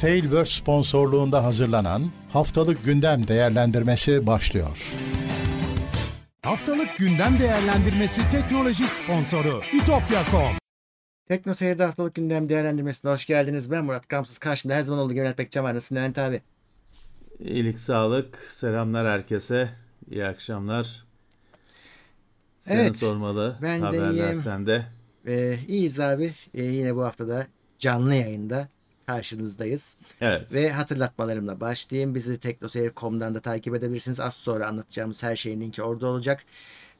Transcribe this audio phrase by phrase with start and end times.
[0.00, 4.94] Tailverse sponsorluğunda hazırlanan Haftalık Gündem Değerlendirmesi başlıyor.
[6.42, 10.52] Haftalık Gündem Değerlendirmesi teknoloji sponsoru itopya.com
[11.28, 13.70] Tekno Seyir'de haftalık gündem değerlendirmesine hoş geldiniz.
[13.70, 14.38] Ben Murat Kamsız.
[14.38, 15.74] Karşımda her zaman olduğu gibi Levent Bekcan var.
[15.74, 16.40] Nasılsın Levent abi?
[17.40, 18.38] İyilik, sağlık.
[18.50, 19.68] Selamlar herkese.
[20.10, 21.04] İyi akşamlar.
[22.58, 23.58] Seni Evet, sormalı.
[23.62, 24.34] ben de Haberler iyiyim.
[24.34, 24.86] sende.
[25.26, 26.32] Ee, iyiyiz abi.
[26.54, 27.46] Ee, yine bu haftada
[27.78, 28.68] canlı yayında
[29.08, 29.96] karşınızdayız.
[30.20, 30.52] Evet.
[30.52, 32.14] Ve hatırlatmalarımla başlayayım.
[32.14, 34.20] Bizi teknoseyir.com'dan da takip edebilirsiniz.
[34.20, 36.44] Az sonra anlatacağımız her şeyin linki orada olacak.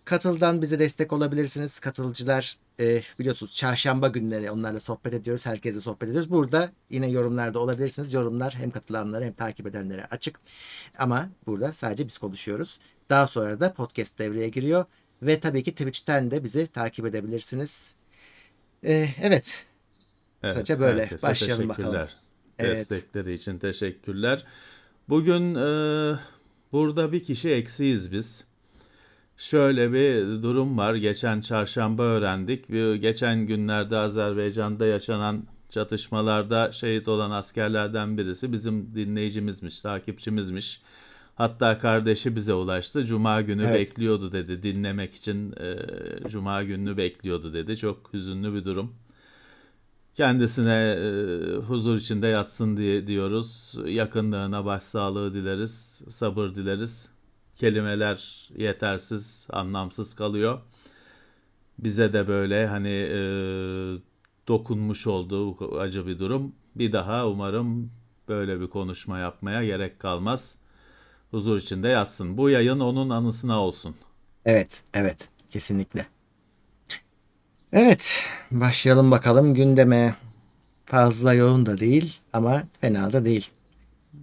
[0.04, 1.78] Katıl'dan bize destek olabilirsiniz.
[1.78, 5.46] Katılıcılar e, biliyorsunuz çarşamba günleri onlarla sohbet ediyoruz.
[5.46, 6.30] Herkesle sohbet ediyoruz.
[6.30, 8.12] Burada yine yorumlarda olabilirsiniz.
[8.12, 10.40] Yorumlar hem katılanlara hem takip edenlere açık.
[10.98, 12.78] Ama burada sadece biz konuşuyoruz.
[13.10, 14.84] Daha sonra da podcast devreye giriyor.
[15.22, 17.94] Ve tabii ki Twitch'ten de bizi takip edebilirsiniz.
[18.84, 19.67] E, evet.
[20.42, 21.02] Evet, Kısaca böyle.
[21.02, 21.90] herkese Başlayalım bakalım.
[21.90, 22.16] teşekkürler.
[22.58, 22.76] Evet.
[22.90, 24.44] Destekleri için teşekkürler.
[25.08, 26.18] Bugün e,
[26.72, 28.44] burada bir kişi eksiyiz biz.
[29.36, 30.94] Şöyle bir durum var.
[30.94, 32.70] Geçen çarşamba öğrendik.
[32.72, 40.82] Bir, geçen günlerde Azerbaycan'da yaşanan çatışmalarda şehit olan askerlerden birisi bizim dinleyicimizmiş, takipçimizmiş.
[41.34, 43.04] Hatta kardeşi bize ulaştı.
[43.04, 43.74] Cuma günü Evet.
[43.74, 44.62] bekliyordu dedi.
[44.62, 45.76] Dinlemek için e,
[46.28, 47.76] Cuma gününü bekliyordu dedi.
[47.76, 48.94] Çok hüzünlü bir durum.
[50.18, 50.96] Kendisine
[51.66, 53.74] huzur içinde yatsın diye diyoruz.
[53.86, 57.10] Yakınlığına başsağlığı dileriz, sabır dileriz.
[57.56, 60.60] Kelimeler yetersiz, anlamsız kalıyor.
[61.78, 63.20] Bize de böyle hani e,
[64.48, 66.52] dokunmuş olduğu acı bir durum.
[66.74, 67.90] Bir daha umarım
[68.28, 70.54] böyle bir konuşma yapmaya gerek kalmaz.
[71.30, 72.36] Huzur içinde yatsın.
[72.38, 73.96] Bu yayın onun anısına olsun.
[74.44, 75.28] Evet, evet.
[75.50, 76.06] Kesinlikle.
[77.72, 80.14] Evet, başlayalım bakalım gündeme.
[80.86, 83.50] Fazla yoğun da değil ama fena da değil.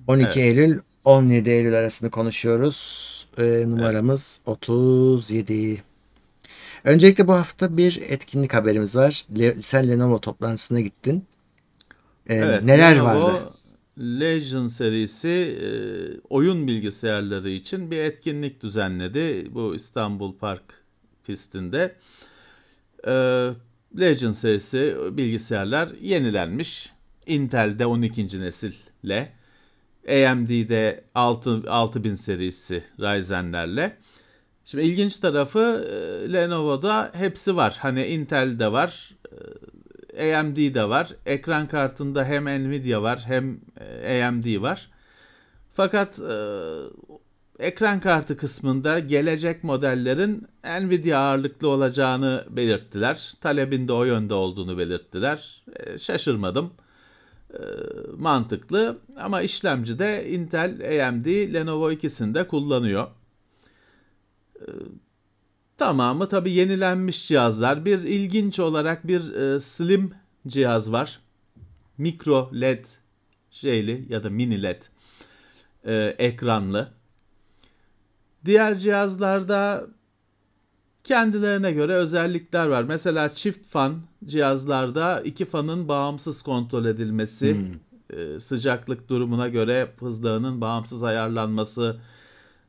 [0.07, 3.27] 12 Eylül 17 Eylül arasını konuşuyoruz.
[3.37, 5.83] Ee, numaramız 37.
[6.83, 9.25] Öncelikle bu hafta bir etkinlik haberimiz var.
[9.39, 11.25] Le- sen Lenovo toplantısına gittin.
[12.27, 13.53] Ee, Evet, neler Lenovo vardı?
[13.99, 15.67] Legion serisi e,
[16.29, 19.47] oyun bilgisayarları için bir etkinlik düzenledi.
[19.53, 20.63] Bu İstanbul Park
[21.25, 21.83] pistinde.
[21.83, 21.95] E,
[23.99, 26.91] Legion serisi bilgisayarlar yenilenmiş.
[27.25, 28.41] Intel'de 12.
[28.41, 29.31] nesille,
[30.09, 33.97] AMD'de 6, 6000 serisi Ryzen'lerle.
[34.65, 37.77] Şimdi ilginç tarafı e, Lenovo'da hepsi var.
[37.79, 39.09] Hani Intel'de var,
[40.13, 41.15] e, AMD de var.
[41.25, 43.59] Ekran kartında hem Nvidia var hem
[44.03, 44.89] e, AMD var.
[45.73, 46.33] Fakat e,
[47.59, 50.47] ekran kartı kısmında gelecek modellerin
[50.81, 53.33] Nvidia ağırlıklı olacağını belirttiler.
[53.41, 55.63] Talebin de o yönde olduğunu belirttiler.
[55.75, 56.73] E, şaşırmadım.
[57.53, 57.59] E,
[58.17, 63.07] mantıklı ama işlemci de Intel, AMD, Lenovo ikisini de kullanıyor.
[65.77, 67.85] Tamamı tabi yenilenmiş cihazlar.
[67.85, 70.13] Bir ilginç olarak bir e, slim
[70.47, 71.19] cihaz var.
[71.97, 72.85] Mikro LED
[73.51, 74.81] şeyli ya da mini LED
[75.83, 76.94] e, ekranlı.
[78.45, 79.87] Diğer cihazlarda
[81.03, 82.83] kendilerine göre özellikler var.
[82.83, 87.57] Mesela çift fan cihazlarda iki fanın bağımsız kontrol edilmesi,
[88.09, 91.97] e, sıcaklık durumuna göre hızlarının bağımsız ayarlanması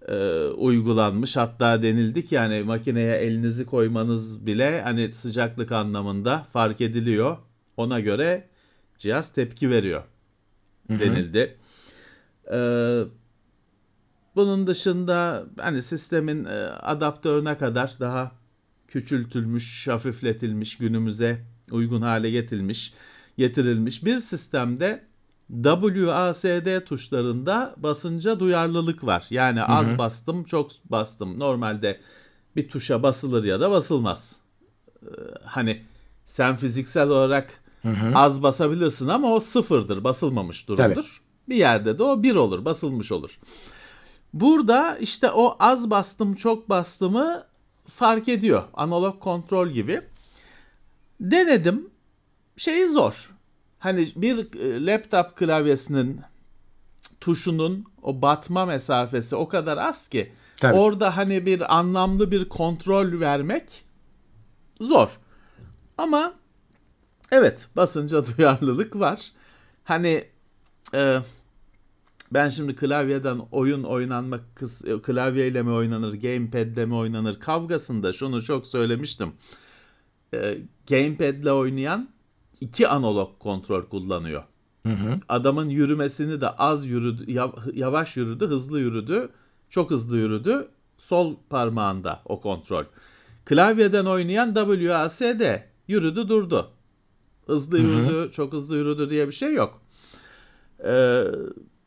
[0.09, 1.37] e, uygulanmış.
[1.37, 7.37] Hatta denildi ki yani makineye elinizi koymanız bile hani sıcaklık anlamında fark ediliyor.
[7.77, 8.49] Ona göre
[8.99, 10.03] cihaz tepki veriyor
[10.89, 11.57] denildi.
[12.53, 13.03] Ee,
[14.37, 18.33] bunun dışında hani sistemin e, adaptörüne kadar daha
[18.89, 22.95] küçültülmüş, hafifletilmiş, günümüze uygun hale getirilmiş,
[23.39, 25.05] getirilmiş bir sistemde
[25.63, 29.27] WASD tuşlarında basınca duyarlılık var.
[29.31, 31.39] Yani az bastım, çok bastım.
[31.39, 32.01] Normalde
[32.57, 34.37] bir tuşa basılır ya da basılmaz.
[35.03, 35.07] Ee,
[35.45, 35.83] hani
[36.27, 37.61] sen fiziksel olarak
[38.15, 41.23] az basabilirsin ama o sıfırdır, basılmamış durumdur.
[41.49, 43.39] Bir yerde de o bir olur, basılmış olur.
[44.33, 47.45] Burada işte o az bastım, çok bastımı
[47.89, 48.63] fark ediyor.
[48.75, 50.03] Analog kontrol gibi.
[51.21, 51.91] Denedim.
[52.57, 53.31] Şey zor.
[53.79, 56.21] Hani bir e, laptop klavyesinin
[57.21, 60.79] tuşunun o batma mesafesi o kadar az ki Tabii.
[60.79, 63.85] orada hani bir anlamlı bir kontrol vermek
[64.81, 65.19] zor.
[65.99, 66.35] Ama
[67.33, 69.33] evet basınca duyarlılık var.
[69.85, 70.25] Hani
[70.95, 71.19] e,
[72.33, 78.67] ben şimdi klavyeden oyun oynanmak kıs- klavyeyle mi oynanır, gamepad'le mi oynanır kavgasında şunu çok
[78.67, 79.33] söylemiştim.
[80.35, 80.59] E,
[80.89, 82.09] gamepad'le oynayan
[82.61, 84.43] iki analog kontrol kullanıyor.
[85.29, 87.33] Adamın yürümesini de az yürüdü,
[87.75, 89.29] yavaş yürüdü, hızlı yürüdü,
[89.71, 90.69] çok hızlı yürüdü.
[90.99, 92.85] Sol parmağında o kontrol.
[93.45, 95.41] Klavyeden oynayan WASD
[95.89, 96.71] yürüdü durdu.
[97.47, 98.31] Hızlı yürüdü, hı hı.
[98.31, 99.83] çok hızlı yürüdü diye bir şey yok.
[100.85, 101.25] Ee,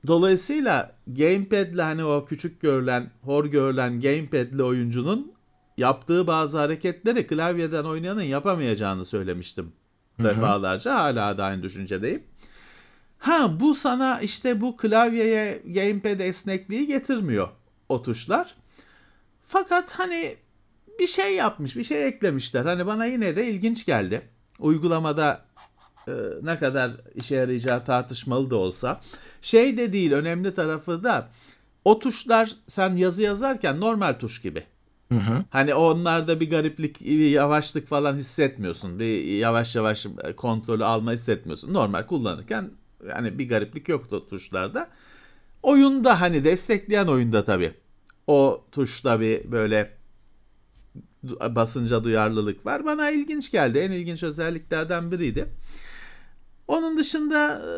[0.08, 5.34] dolayısıyla gamepad'le hani o küçük görülen, hor görülen gamepad'li oyuncunun
[5.78, 9.72] yaptığı bazı hareketleri klavyeden oynayanın yapamayacağını söylemiştim
[10.18, 10.28] hı hı.
[10.30, 10.96] defalarca.
[10.96, 12.24] Hala da aynı düşüncedeyim.
[13.20, 17.50] Ha bu sana işte bu klavyeye gamepad esnekliği getirmiyor
[17.90, 18.56] o tuşlar.
[19.48, 20.36] Fakat hani
[21.00, 22.66] bir şey yapmış, bir şey eklemişler.
[22.66, 24.22] Hani bana yine de ilginç geldi.
[24.60, 25.46] Uygulamada
[26.42, 29.02] ne kadar işe yarayacağı tartışmalı da olsa.
[29.42, 31.30] Şey de değil, önemli tarafı da
[31.86, 34.64] o tuşlar sen yazı yazarken normal tuş gibi.
[35.12, 35.44] Hı hı.
[35.50, 39.00] Hani onlarda bir gariplik, bir yavaşlık falan hissetmiyorsun.
[39.00, 40.08] Bir yavaş yavaş
[40.38, 41.74] kontrolü alma hissetmiyorsun.
[41.74, 42.72] Normal kullanırken
[43.10, 44.90] yani bir gariplik yoktu tuşlarda.
[45.64, 47.74] Oyunda hani destekleyen oyunda tabii.
[48.28, 50.00] O tuşta bir böyle
[51.42, 52.86] basınca duyarlılık var.
[52.86, 53.80] Bana ilginç geldi.
[53.80, 55.50] En ilginç özelliklerden biriydi.
[56.70, 57.72] Onun dışında e,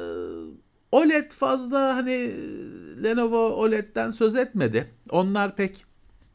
[0.91, 2.33] OLED fazla hani
[3.03, 4.91] Lenovo OLED'den söz etmedi.
[5.09, 5.85] Onlar pek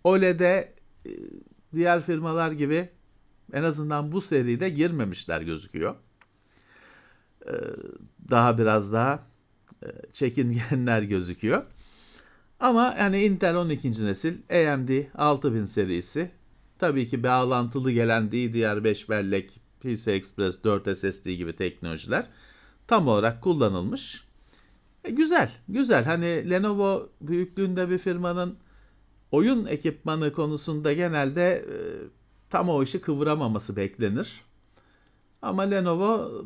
[0.04, 0.74] OLED'e
[1.06, 1.10] e,
[1.74, 2.88] diğer firmalar gibi
[3.52, 5.94] en azından bu seride girmemişler gözüküyor.
[7.46, 7.52] E,
[8.30, 9.26] daha biraz daha
[10.12, 11.62] çekingenler gözüküyor.
[12.60, 14.06] Ama yani Intel 12.
[14.06, 16.30] nesil AMD 6000 serisi
[16.78, 22.26] tabii ki bağlantılı gelen DDR5 bellek PCI Express 4 SSD gibi teknolojiler
[22.88, 24.24] tam olarak kullanılmış.
[25.04, 26.04] E, güzel, güzel.
[26.04, 28.56] Hani Lenovo büyüklüğünde bir firmanın
[29.30, 31.76] oyun ekipmanı konusunda genelde e,
[32.50, 34.40] tam o işi kıvıramaması beklenir.
[35.42, 36.44] Ama Lenovo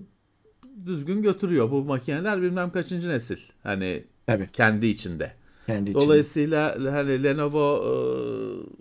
[0.87, 1.71] düzgün götürüyor.
[1.71, 3.39] Bu makineler bilmem kaçıncı nesil.
[3.63, 4.49] Hani Tabii.
[4.53, 5.33] kendi içinde.
[5.67, 6.91] Kendi Dolayısıyla içinde.
[6.91, 7.93] hani Lenovo e,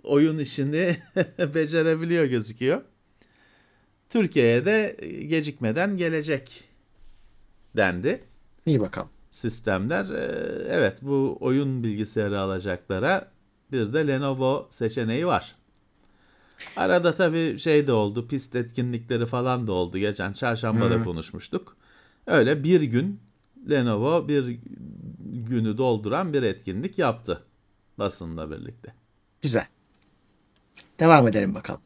[0.08, 0.96] oyun işini
[1.54, 2.80] becerebiliyor gözüküyor.
[4.08, 4.96] Türkiye'ye de
[5.28, 6.69] gecikmeden gelecek
[7.76, 8.24] dendi.
[8.66, 9.08] İyi bakalım.
[9.30, 13.30] Sistemler e, evet bu oyun bilgisayarı alacaklara
[13.72, 15.54] bir de Lenovo seçeneği var.
[16.76, 19.98] Arada tabii şey de oldu, pist etkinlikleri falan da oldu.
[19.98, 21.76] Geçen çarşamba da konuşmuştuk.
[22.26, 23.20] Öyle bir gün
[23.70, 24.58] Lenovo bir
[25.48, 27.42] günü dolduran bir etkinlik yaptı
[27.98, 28.94] basınla birlikte.
[29.42, 29.66] Güzel.
[31.00, 31.80] Devam edelim bakalım.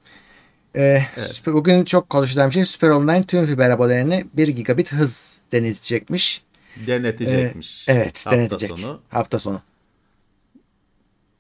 [0.76, 1.43] Ee, evet.
[1.47, 6.44] Bugün çok konuşulan bir şey Süper Online tüm fiber abonelerine 1 gigabit hız denetecekmiş.
[6.87, 7.88] Denetecekmiş.
[7.88, 8.79] Ee, evet hafta denetecek.
[8.79, 9.00] Sonu.
[9.11, 9.61] Hafta sonu.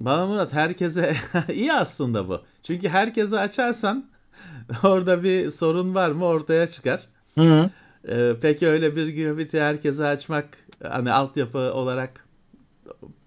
[0.00, 1.16] Bana Murat herkese
[1.52, 2.42] iyi aslında bu.
[2.62, 4.06] Çünkü herkese açarsan
[4.82, 7.06] orada bir sorun var mı ortaya çıkar.
[7.34, 7.70] Hı hı.
[8.08, 10.48] Ee, peki öyle bir gigabit'i herkese açmak
[10.82, 12.26] hani altyapı olarak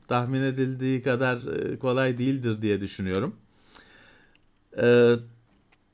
[0.07, 3.35] tahmin edildiği kadar e, kolay değildir diye düşünüyorum.
[4.77, 5.13] Ee,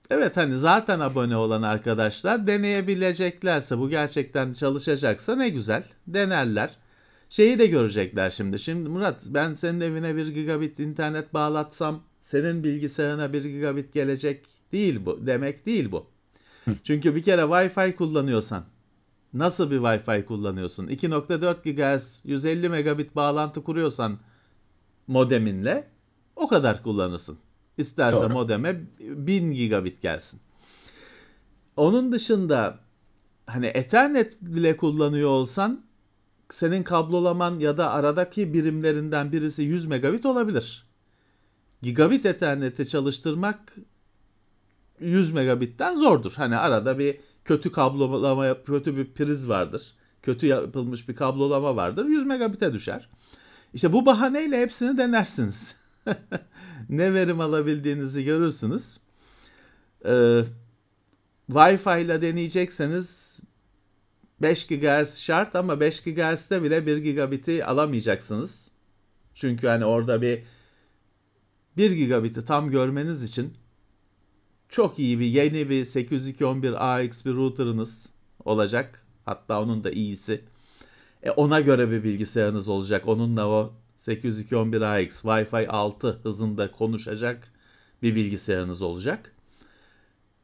[0.09, 6.69] evet hani zaten abone olan arkadaşlar deneyebileceklerse bu gerçekten çalışacaksa ne güzel denerler.
[7.29, 8.59] Şeyi de görecekler şimdi.
[8.59, 15.05] Şimdi Murat ben senin evine bir gigabit internet bağlatsam senin bilgisayarına bir gigabit gelecek değil
[15.05, 15.27] bu.
[15.27, 16.05] Demek değil bu.
[16.83, 18.63] Çünkü bir kere Wi-Fi kullanıyorsan
[19.33, 20.87] nasıl bir Wi-Fi kullanıyorsun?
[20.87, 24.19] 2.4 GHz 150 megabit bağlantı kuruyorsan
[25.07, 25.87] modeminle
[26.35, 27.37] o kadar kullanırsın.
[27.77, 28.33] İsterse Doğru.
[28.33, 30.41] modeme 1000 gigabit gelsin.
[31.75, 32.79] Onun dışında
[33.45, 35.85] hani Ethernet bile kullanıyor olsan
[36.49, 40.85] senin kablolaman ya da aradaki birimlerinden birisi 100 megabit olabilir.
[41.81, 43.75] Gigabit Ethernet'i çalıştırmak
[44.99, 46.33] 100 megabitten zordur.
[46.35, 49.93] Hani arada bir kötü kablolama, kötü bir priz vardır.
[50.21, 52.05] Kötü yapılmış bir kablolama vardır.
[52.05, 53.09] 100 megabit'e düşer.
[53.73, 55.82] İşte bu bahaneyle hepsini denersiniz.
[56.89, 58.99] ne verim alabildiğinizi görürsünüz.
[60.05, 60.43] Ee,
[61.51, 63.39] Wi-Fi ile deneyecekseniz
[64.41, 68.71] 5 GHz şart ama 5 GHz'de bile 1 gigabit'i alamayacaksınız.
[69.35, 70.43] Çünkü hani orada bir
[71.77, 73.53] 1 gigabit'i tam görmeniz için
[74.69, 78.09] çok iyi bir yeni bir 802.11ax bir router'ınız
[78.45, 79.05] olacak.
[79.25, 80.41] Hatta onun da iyisi.
[81.23, 83.07] E ona göre bir bilgisayarınız olacak.
[83.07, 87.53] Onunla o 802.11ax Wi-Fi 6 hızında konuşacak
[88.01, 89.35] bir bilgisayarınız olacak.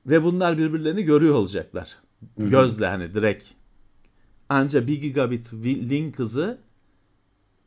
[0.05, 1.97] Ve bunlar birbirlerini görüyor olacaklar.
[2.37, 2.49] Hı-hı.
[2.49, 3.47] Gözle hani direkt.
[4.49, 6.57] Anca 1 gigabit link hızı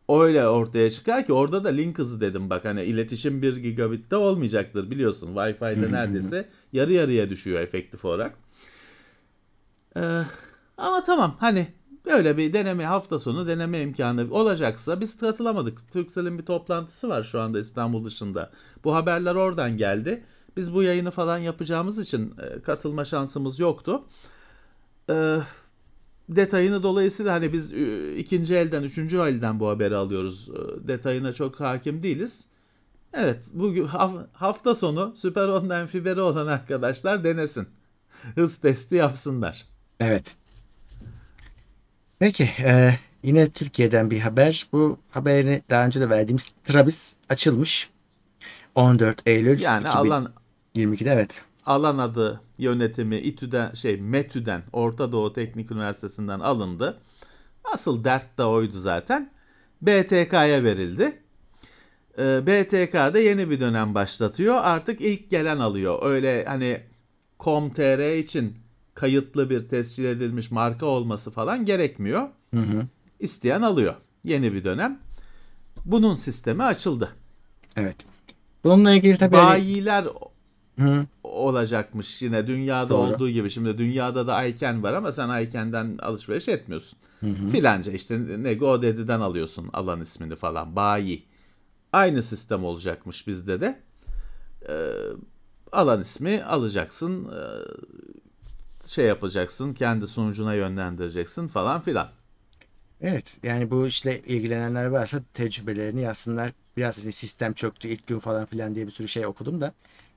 [0.09, 4.91] öyle ortaya çıkar ki orada da link hızı dedim bak hani iletişim 1 gigabitte olmayacaktır
[4.91, 5.35] biliyorsun.
[5.35, 8.39] Wi-Fi'de neredeyse yarı yarıya düşüyor efektif olarak.
[9.97, 10.23] Ee,
[10.77, 11.69] ama tamam hani
[12.07, 15.93] Böyle bir deneme hafta sonu deneme imkanı olacaksa biz katılamadık.
[15.93, 18.51] Turkcell'in bir toplantısı var şu anda İstanbul dışında.
[18.85, 20.25] Bu haberler oradan geldi.
[20.57, 24.05] Biz bu yayını falan yapacağımız için e, katılma şansımız yoktu.
[25.11, 25.39] Ee,
[26.29, 30.49] detayını dolayısıyla hani biz e, ikinci elden, üçüncü elden bu haberi alıyoruz.
[30.49, 32.47] E, detayına çok hakim değiliz.
[33.15, 37.69] Evet, bugün haf- hafta sonu Süper Online fiberi olan arkadaşlar denesin.
[38.35, 39.67] Hız testi yapsınlar.
[40.01, 40.37] Evet.
[42.23, 44.67] Peki e, yine Türkiye'den bir haber.
[44.73, 47.91] Bu haberini daha önce de verdiğimiz Travis açılmış.
[48.75, 50.33] 14 Eylül Yani alan
[50.77, 51.45] 2022'de evet.
[51.67, 57.01] alan adı yönetimi İTÜ'den şey METÜ'den Orta Doğu Teknik Üniversitesi'nden alındı.
[57.65, 59.31] Asıl dert de oydu zaten.
[59.83, 61.19] BTK'ya verildi.
[62.19, 64.55] Ee, BTK'da yeni bir dönem başlatıyor.
[64.63, 65.99] Artık ilk gelen alıyor.
[66.03, 66.81] Öyle hani
[67.41, 68.62] Com.tr için
[68.95, 72.29] kayıtlı bir tescil edilmiş marka olması falan gerekmiyor.
[72.55, 72.87] Hı hı.
[73.21, 73.95] İsteyen alıyor.
[74.25, 75.01] Yeni bir dönem.
[75.85, 77.09] Bunun sistemi açıldı.
[77.77, 77.97] Evet.
[78.65, 80.07] Bununla ilgili tabii hani- Bayiler
[80.79, 83.15] Hı, olacakmış yine dünyada Doğru.
[83.15, 83.51] olduğu gibi.
[83.51, 86.99] Şimdi dünyada da Ayken var ama sen Ayken'den alışveriş etmiyorsun.
[87.53, 90.77] Filanca işte ne GoDaddy'den alıyorsun alan ismini falan.
[90.77, 91.25] Bayi.
[91.93, 93.81] Aynı sistem olacakmış bizde de.
[94.69, 94.93] Ee,
[95.73, 97.29] alan ismi alacaksın.
[97.29, 97.39] ee,
[98.87, 99.75] şey yapacaksın.
[99.75, 102.09] Kendi sunucuna yönlendireceksin falan filan.
[103.03, 106.53] Evet yani bu işle ilgilenenler varsa tecrübelerini yazsınlar.
[106.77, 109.73] Biraz işte sistem çöktü ilk gün falan filan diye bir sürü şey okudum da.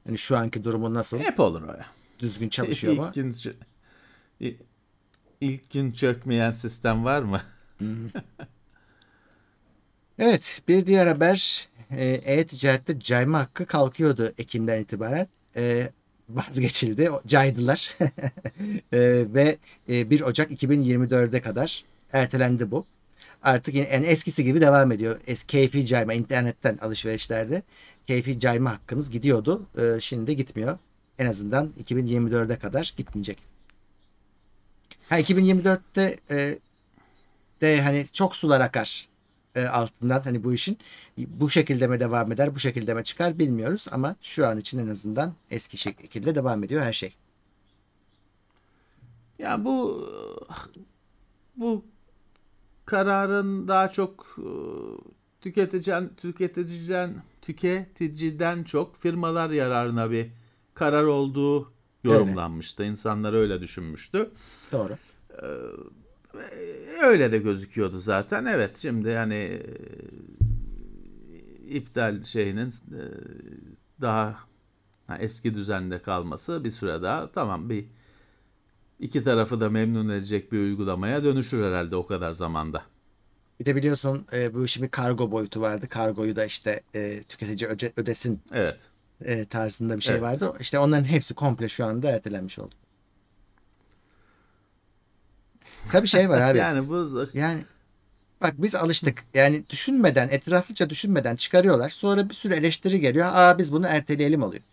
[0.07, 1.19] Hani şu anki durumu nasıl?
[1.19, 1.85] Hep olur o ya.
[2.19, 3.05] Düzgün çalışıyor mu?
[3.05, 3.55] İlk gün, çö-
[5.41, 7.41] ilk gün çökmeyen sistem var mı?
[10.19, 15.27] Evet bir diğer haber e, e-ticarette cayma hakkı kalkıyordu Ekim'den itibaren.
[15.55, 15.89] E,
[16.29, 17.09] vazgeçildi.
[17.27, 17.97] Caydılar.
[18.93, 19.57] E, ve
[19.89, 22.85] e, 1 Ocak 2024'e kadar ertelendi bu.
[23.43, 25.19] Artık yine yani eskisi gibi devam ediyor.
[25.27, 27.63] Es keyfi cayma internetten alışverişlerde
[28.07, 29.65] keyfi cayma hakkınız gidiyordu.
[29.77, 30.77] E, şimdi gitmiyor.
[31.19, 33.37] En azından 2024'e kadar gitmeyecek.
[35.09, 36.59] Ha 2024'te e,
[37.61, 39.07] de hani çok sular akar
[39.55, 40.77] e, altından hani bu işin
[41.17, 44.87] bu şekilde mi devam eder bu şekilde mi çıkar bilmiyoruz ama şu an için en
[44.87, 47.15] azından eski şekilde devam ediyor her şey.
[49.39, 50.09] Ya bu
[51.55, 51.85] bu
[52.85, 54.49] kararın daha çok e,
[55.41, 60.29] tüketiciden tüketiciden tüketiciden çok firmalar yararına bir
[60.73, 61.71] karar olduğu
[62.03, 62.83] yorumlanmıştı.
[62.83, 64.31] İnsanlar öyle düşünmüştü.
[64.71, 64.97] Doğru.
[67.03, 68.45] Öyle de gözüküyordu zaten.
[68.45, 69.61] Evet şimdi yani e,
[71.67, 73.01] iptal şeyinin e,
[74.01, 74.35] daha
[75.07, 77.85] ha, eski düzende kalması bir süre daha tamam bir
[78.99, 82.81] iki tarafı da memnun edecek bir uygulamaya dönüşür herhalde o kadar zamanda.
[83.59, 85.87] Bir de biliyorsun e, bu işin bir kargo boyutu vardı.
[85.89, 88.79] Kargoyu da işte e, tüketici öce- ödesin Evet.
[89.21, 90.23] e, tarzında bir şey Evet.
[90.23, 90.53] vardı.
[90.59, 92.75] İşte onların hepsi komple şu anda ertelenmiş oldu.
[95.91, 96.57] Tabii şey var abi.
[96.65, 97.65] Yani bu Yani
[98.41, 99.23] bak biz alıştık.
[99.33, 101.89] Yani düşünmeden, etraflıca düşünmeden çıkarıyorlar.
[101.89, 103.27] Sonra bir sürü eleştiri geliyor.
[103.33, 104.63] Aa biz bunu erteleyelim oluyor.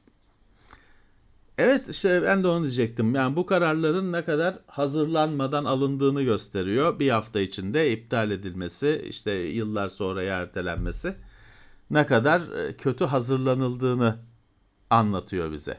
[1.59, 3.15] Evet işte ben de onu diyecektim.
[3.15, 6.99] Yani bu kararların ne kadar hazırlanmadan alındığını gösteriyor.
[6.99, 11.15] Bir hafta içinde iptal edilmesi, işte yıllar sonra ertelenmesi
[11.91, 14.17] ne kadar e, kötü hazırlanıldığını
[14.91, 15.79] anlatıyor bize.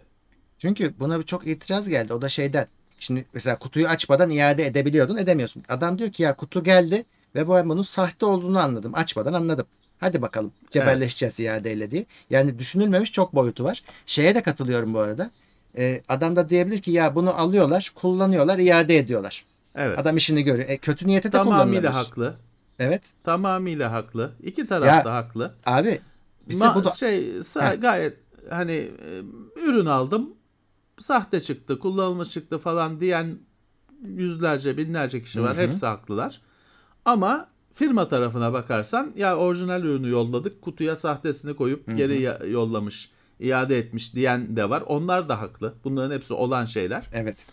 [0.58, 2.14] Çünkü buna bir çok itiraz geldi.
[2.14, 2.68] O da şeyden.
[3.04, 5.18] Şimdi mesela kutuyu açmadan iade edebiliyordun.
[5.18, 5.64] Edemiyorsun.
[5.70, 7.06] Adam diyor ki ya kutu geldi
[7.36, 8.92] ve ben bunun sahte olduğunu anladım.
[8.96, 9.66] Açmadan anladım.
[10.00, 12.06] Hadi bakalım cebelleşeceğiz iadeyle diye.
[12.30, 13.84] Yani düşünülmemiş çok boyutu var.
[14.06, 15.32] Şeye de katılıyorum bu arada.
[15.78, 19.46] Ee, adam da diyebilir ki ya bunu alıyorlar, kullanıyorlar, iade ediyorlar.
[19.76, 20.00] Evet.
[20.00, 20.70] Adam işini görüyor.
[20.70, 21.90] E, kötü niyete de Tamamıyla kullanılabilir.
[22.08, 22.36] haklı.
[22.80, 23.02] Evet.
[23.24, 24.32] Tamamıyla haklı.
[24.44, 25.54] İki taraf Ya, da haklı.
[25.66, 26.00] Abi
[26.50, 28.18] bize Ma- bu da şey sa- gayet
[28.50, 29.22] hani e,
[29.66, 30.34] ürün aldım
[31.04, 33.38] sahte çıktı kullanılmış çıktı falan diyen
[34.02, 35.66] yüzlerce binlerce kişi var Hı hı.
[35.66, 36.42] hepsi haklılar
[37.06, 43.78] ama firma tarafına bakarsan ya orijinal ürünü yolladık kutuya sahtesini koyup geri ya- yollamış iade
[43.78, 47.46] etmiş diyen de var onlar da haklı bunların hepsi olan şeyler evet.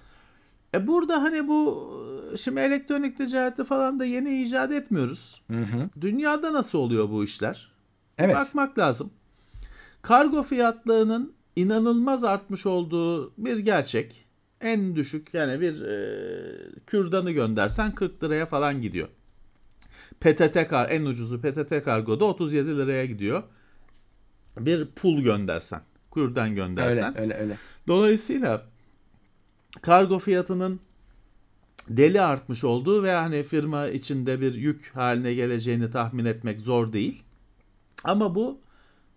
[0.74, 1.90] e burada hani bu
[2.38, 5.88] şimdi elektronik ticareti falan da yeni icat etmiyoruz Hı hı.
[6.00, 7.70] dünyada nasıl oluyor bu işler
[8.18, 8.36] Evet.
[8.36, 9.10] Bakmak lazım.
[10.02, 14.24] Kargo fiyatlarının inanılmaz artmış olduğu bir gerçek.
[14.60, 16.00] En düşük yani bir e,
[16.86, 19.08] kürdanı göndersen 40 liraya falan gidiyor.
[20.20, 23.42] PTT kar en ucuzu PTT kargoda 37 liraya gidiyor.
[24.58, 25.80] Bir pul göndersen,
[26.14, 27.20] kürdan göndersen.
[27.20, 27.56] Öyle öyle öyle.
[27.88, 28.66] Dolayısıyla
[29.82, 30.80] kargo fiyatının
[31.88, 37.22] deli artmış olduğu ve hani firma içinde bir yük haline geleceğini tahmin etmek zor değil.
[38.04, 38.60] Ama bu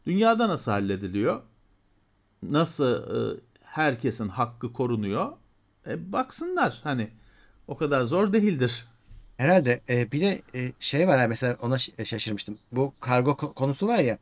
[0.05, 1.41] dünyada nasıl hallediliyor?
[2.51, 2.93] Nasıl
[3.35, 5.31] e, herkesin hakkı korunuyor?
[5.87, 7.07] E, baksınlar hani
[7.67, 8.85] o kadar zor değildir.
[9.37, 12.57] Herhalde e, bir de e, şey var ha, mesela ona ş- şaşırmıştım.
[12.71, 14.17] Bu kargo ko- konusu var ya.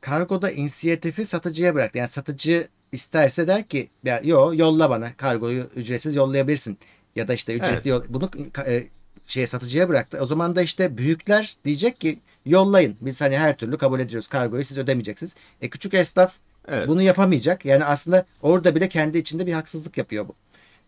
[0.00, 1.98] Kargoda inisiyatifi satıcıya bıraktı.
[1.98, 6.78] Yani satıcı isterse der ki ya yo yolla bana kargoyu ücretsiz yollayabilirsin.
[7.16, 7.86] Ya da işte ücretli Evet.
[7.86, 8.30] yol bunu
[8.66, 8.86] e,
[9.26, 10.18] şeye satıcıya bıraktı.
[10.20, 12.96] O zaman da işte büyükler diyecek ki yollayın.
[13.00, 15.34] Biz hani her türlü kabul ediyoruz kargoyu siz ödemeyeceksiniz.
[15.60, 16.34] E küçük esnaf
[16.68, 16.88] Evet.
[16.88, 17.64] bunu yapamayacak.
[17.64, 20.34] Yani aslında orada bile kendi içinde bir haksızlık yapıyor bu.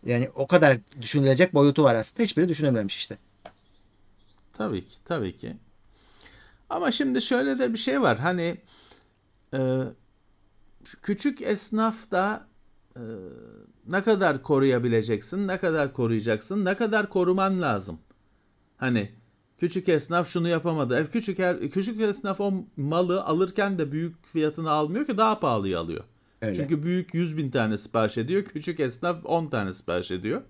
[0.06, 2.22] Yani o kadar düşünülecek boyutu var aslında.
[2.22, 3.18] Hiçbiri düşünülmemiş işte.
[4.52, 5.56] Tabii ki, tabii ki.
[6.70, 8.18] Ama şimdi şöyle de bir şey var.
[8.18, 8.56] Hani
[9.54, 9.80] e,
[11.02, 12.46] küçük esnaf da
[12.96, 13.02] e,
[13.86, 17.98] ne kadar koruyabileceksin, ne kadar koruyacaksın, ne kadar koruman lazım.
[18.76, 19.10] Hani
[19.58, 20.98] küçük esnaf şunu yapamadı.
[20.98, 25.80] E, küçük er- küçük esnaf o malı alırken de büyük fiyatını almıyor ki daha pahalıya
[25.80, 26.04] alıyor.
[26.42, 26.54] Öyle.
[26.54, 28.44] Çünkü büyük 100 bin tane sipariş ediyor.
[28.44, 30.42] Küçük esnaf 10 tane sipariş ediyor.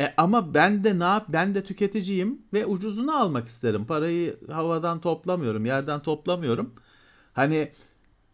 [0.00, 1.26] E ama ben de ne yap?
[1.28, 3.84] Ben de tüketiciyim ve ucuzunu almak isterim.
[3.84, 6.74] Parayı havadan toplamıyorum, yerden toplamıyorum.
[7.32, 7.72] Hani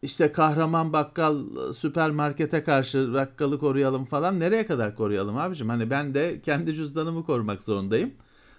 [0.02, 5.68] işte kahraman bakkal süpermarkete karşı bakkalı koruyalım falan nereye kadar koruyalım abicim?
[5.68, 8.14] Hani ben de kendi cüzdanımı korumak zorundayım.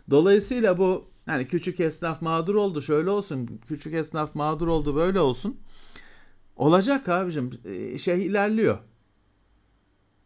[0.10, 5.60] Dolayısıyla bu hani küçük esnaf mağdur oldu şöyle olsun, küçük esnaf mağdur oldu böyle olsun.
[6.56, 7.52] Olacak abicim.
[7.66, 8.78] E, Şey ilerliyor.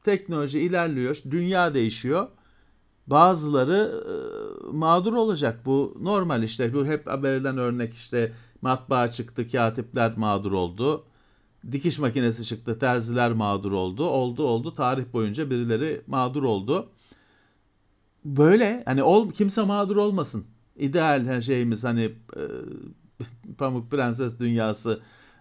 [0.03, 2.27] Teknoloji ilerliyor, dünya değişiyor.
[3.07, 4.15] Bazıları e,
[4.77, 5.65] mağdur olacak.
[5.65, 6.73] Bu normal işte.
[6.73, 11.03] Bu hep verilen örnek işte matbaa çıktı, katipler mağdur oldu.
[11.71, 14.05] Dikiş makinesi çıktı, terziler mağdur oldu.
[14.05, 16.89] Oldu oldu tarih boyunca birileri mağdur oldu.
[18.25, 20.45] Böyle hani ol, kimse mağdur olmasın.
[20.75, 22.03] İdeal her şeyimiz hani
[22.35, 22.41] e,
[23.57, 24.99] Pamuk Prenses dünyası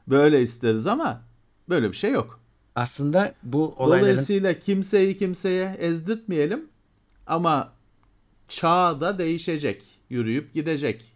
[0.09, 1.23] böyle isteriz ama
[1.69, 2.41] böyle bir şey yok.
[2.75, 6.69] Aslında bu olayların Dolayısıyla kimseyi kimseye ezdirtmeyelim
[7.27, 7.73] ama
[8.49, 11.13] çağ da değişecek, yürüyüp gidecek.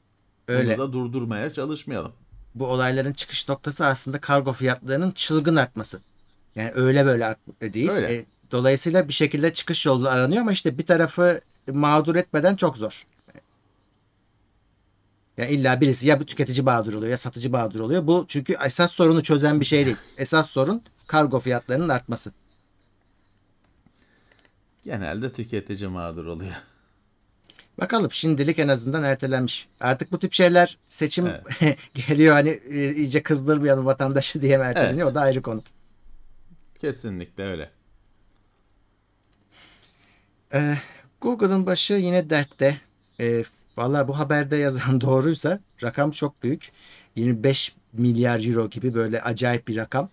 [0.49, 0.79] Öyle.
[0.79, 2.13] Bunu da durdurmaya çalışmayalım.
[2.55, 6.01] bu olayların çıkış noktası aslında kargo fiyatlarının çılgın artması.
[6.55, 7.91] Yani öyle böyle art değil.
[7.91, 8.15] Öyle.
[8.15, 11.41] E, dolayısıyla bir şekilde çıkış yolu aranıyor ama işte bir tarafı
[11.73, 13.07] mağdur etmeden çok zor.
[15.37, 18.07] Ya illa birisi ya tüketici mağdur oluyor ya satıcı mağdur oluyor.
[18.07, 19.97] Bu çünkü esas sorunu çözen bir şey değil.
[20.19, 22.33] Esas sorun kargo fiyatlarının artması.
[24.85, 26.53] Genelde tüketici mağdur oluyor.
[27.81, 29.69] Bakalım şimdilik en azından ertelenmiş.
[29.81, 31.33] Artık bu tip şeyler seçim
[31.95, 35.13] geliyor hani e, iyice kızdırmayalım vatandaşı diye erteleniyor Evet.
[35.13, 35.63] o da ayrı konu.
[36.79, 37.71] Kesinlikle öyle.
[40.55, 40.79] Ee,
[41.21, 42.81] Google'ın başı yine dertte.
[43.21, 43.45] Ee,
[43.77, 46.73] Valla bu haberde yazan doğruysa rakam çok büyük.
[47.17, 50.09] 25 milyar euro gibi böyle acayip bir rakam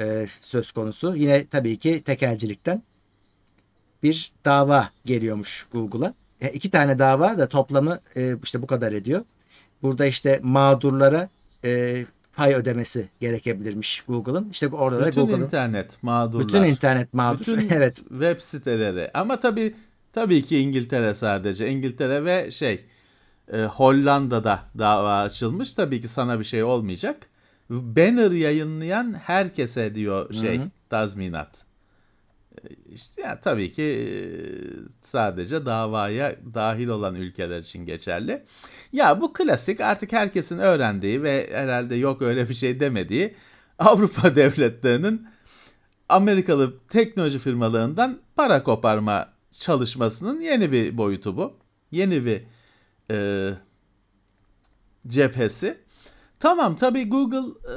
[0.00, 1.16] e, söz konusu.
[1.16, 2.82] Yine tabii ki tekelcilikten
[4.02, 6.14] bir dava geliyormuş Google'a.
[6.40, 9.24] E, iki tane dava da toplamı e, işte bu kadar ediyor.
[9.82, 11.28] Burada işte mağdurlara
[11.64, 12.04] e,
[12.36, 14.48] pay ödemesi gerekebilirmiş Google'ın.
[14.50, 16.48] İşte orada da Bütün Google'ın internet mağdurlar.
[16.48, 17.40] bütün internet mağdur.
[17.40, 17.96] Bütün evet.
[17.96, 19.10] web siteleri.
[19.14, 19.74] Ama tabii
[20.16, 21.68] tabii ki İngiltere sadece.
[21.68, 22.84] İngiltere ve şey
[23.52, 25.74] e, Hollanda'da dava açılmış.
[25.74, 27.26] Tabii ki sana bir şey olmayacak.
[27.70, 31.64] Banner yayınlayan herkese diyor şey tazminat.
[32.62, 34.08] E, İşte ya tabii ki e,
[35.02, 38.42] sadece davaya dahil olan ülkeler için geçerli.
[38.92, 43.34] Ya bu klasik artık herkesin öğrendiği ve herhalde yok öyle bir şey demediği
[43.78, 45.26] Avrupa devletlerinin
[46.08, 51.52] Amerikalı teknoloji firmalarından para koparma çalışmasının yeni bir boyutu bu.
[51.90, 52.42] Yeni bir
[53.10, 53.50] e,
[55.06, 55.78] cephesi.
[56.40, 57.76] Tamam tabii Google e,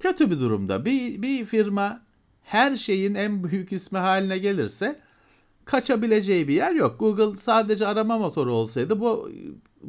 [0.00, 0.84] kötü bir durumda.
[0.84, 2.02] Bir, bir firma
[2.42, 5.00] her şeyin en büyük ismi haline gelirse
[5.64, 7.00] kaçabileceği bir yer yok.
[7.00, 9.30] Google sadece arama motoru olsaydı bu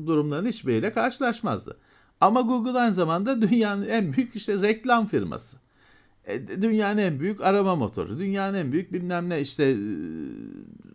[0.06, 1.78] durumların hiçbiriyle karşılaşmazdı.
[2.22, 5.58] Ama Google aynı zamanda dünyanın en büyük işte reklam firması.
[6.28, 9.78] E, Dünyanın en büyük arama motoru, dünyanın en büyük bilmem ne işte e,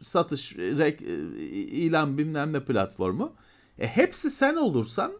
[0.00, 1.14] satış, rek, e,
[1.56, 3.32] ilan bilmem ne platformu.
[3.78, 5.12] E, hepsi sen olursan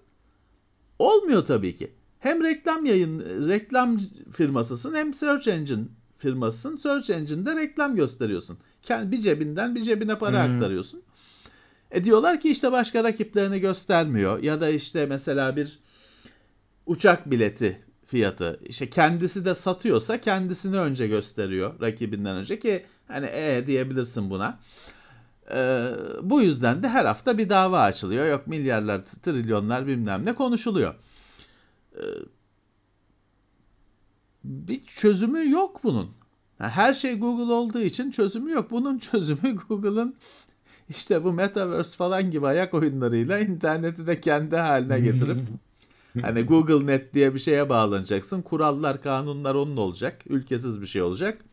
[0.98, 1.94] olmuyor tabii ki.
[2.20, 3.98] Hem reklam yayın, reklam
[4.32, 5.84] firmasısın hem search engine
[6.18, 6.76] firmasısın.
[6.76, 8.58] Search engine'de reklam gösteriyorsun.
[8.82, 11.02] Kendi bir cebinden bir cebine para aktarıyorsun.
[11.90, 14.42] E diyorlar ki işte başka rakiplerini göstermiyor.
[14.42, 15.78] Ya da işte mesela bir
[16.86, 18.60] uçak bileti fiyatı.
[18.64, 24.58] İşte kendisi de satıyorsa kendisini önce gösteriyor rakibinden önce ki hani e diyebilirsin buna.
[25.54, 25.90] Ee,
[26.22, 28.26] bu yüzden de her hafta bir dava açılıyor.
[28.26, 30.94] Yok milyarlar, trilyonlar bilmem ne konuşuluyor.
[31.94, 32.00] Ee,
[34.44, 36.10] bir çözümü yok bunun.
[36.58, 38.70] Her şey Google olduğu için çözümü yok.
[38.70, 40.16] Bunun çözümü Google'ın
[40.88, 45.38] işte bu Metaverse falan gibi ayak oyunlarıyla interneti de kendi haline getirip
[46.22, 48.42] hani Google Net diye bir şeye bağlanacaksın.
[48.42, 50.22] Kurallar, kanunlar onun olacak.
[50.28, 51.44] Ülkesiz bir şey olacak.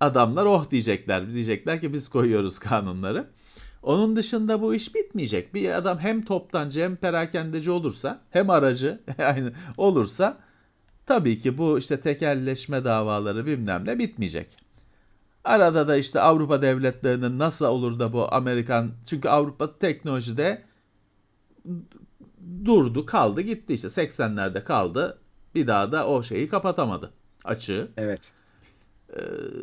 [0.00, 1.32] Adamlar oh diyecekler.
[1.32, 3.26] Diyecekler ki biz koyuyoruz kanunları.
[3.82, 5.54] Onun dışında bu iş bitmeyecek.
[5.54, 10.38] Bir adam hem toptancı hem perakendeci olursa hem aracı yani olursa
[11.06, 14.56] tabii ki bu işte tekelleşme davaları bilmem ne bitmeyecek.
[15.44, 20.62] Arada da işte Avrupa devletlerinin nasıl olur da bu Amerikan çünkü Avrupa teknolojide
[22.64, 25.18] durdu kaldı gitti işte 80'lerde kaldı
[25.54, 27.10] bir daha da o şeyi kapatamadı
[27.44, 27.88] açığı.
[27.96, 28.32] Evet.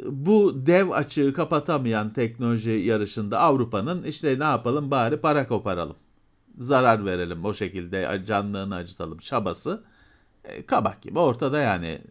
[0.05, 5.95] Bu dev açığı kapatamayan teknoloji yarışında Avrupa'nın işte ne yapalım bari para koparalım.
[6.57, 9.83] Zarar verelim o şekilde canlığını acıtalım çabası.
[10.43, 12.01] E, kabak gibi ortada yani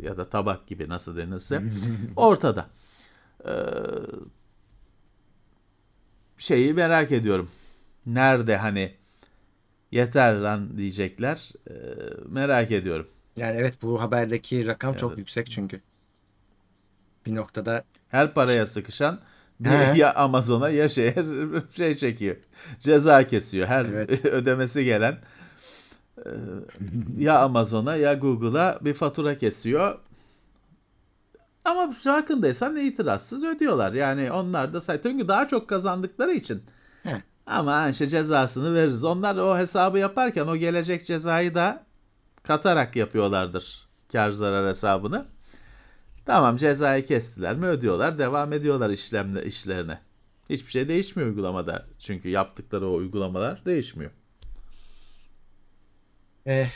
[0.00, 1.62] ya da tabak gibi nasıl denirse
[2.16, 2.66] ortada.
[3.46, 3.52] Ee,
[6.36, 7.50] şeyi merak ediyorum.
[8.06, 8.94] Nerede hani
[9.90, 11.52] yeter lan diyecekler.
[11.70, 11.72] Ee,
[12.28, 13.06] merak ediyorum.
[13.36, 15.00] Yani evet bu haberdeki rakam Evet.
[15.00, 15.80] çok yüksek çünkü.
[17.26, 19.20] Bir noktada Her paraya sıkışan
[19.60, 21.14] bir ya Amazon'a ya şeye
[21.72, 22.36] şey çekiyor.
[22.80, 23.66] Ceza kesiyor.
[23.66, 24.24] Her Evet.
[24.24, 25.18] ödemesi gelen
[26.18, 26.30] e,
[27.18, 29.98] ya Amazon'a ya Google'a bir fatura kesiyor.
[31.64, 33.92] Ama farkındaysan itirazsız ödüyorlar.
[33.92, 36.62] Yani onlar da çünkü daha çok kazandıkları için.
[37.50, 39.04] Ama işte cezasını veririz.
[39.04, 41.86] Onlar o hesabı yaparken o gelecek cezayı da
[42.42, 45.26] katarak yapıyorlardır kar zarar hesabını.
[46.26, 49.98] Tamam cezayı kestiler mi ödüyorlar devam ediyorlar işlemle işlerine.
[50.50, 51.86] Hiçbir şey değişmiyor uygulamada.
[51.98, 54.10] Çünkü yaptıkları o uygulamalar değişmiyor.
[56.46, 56.66] e,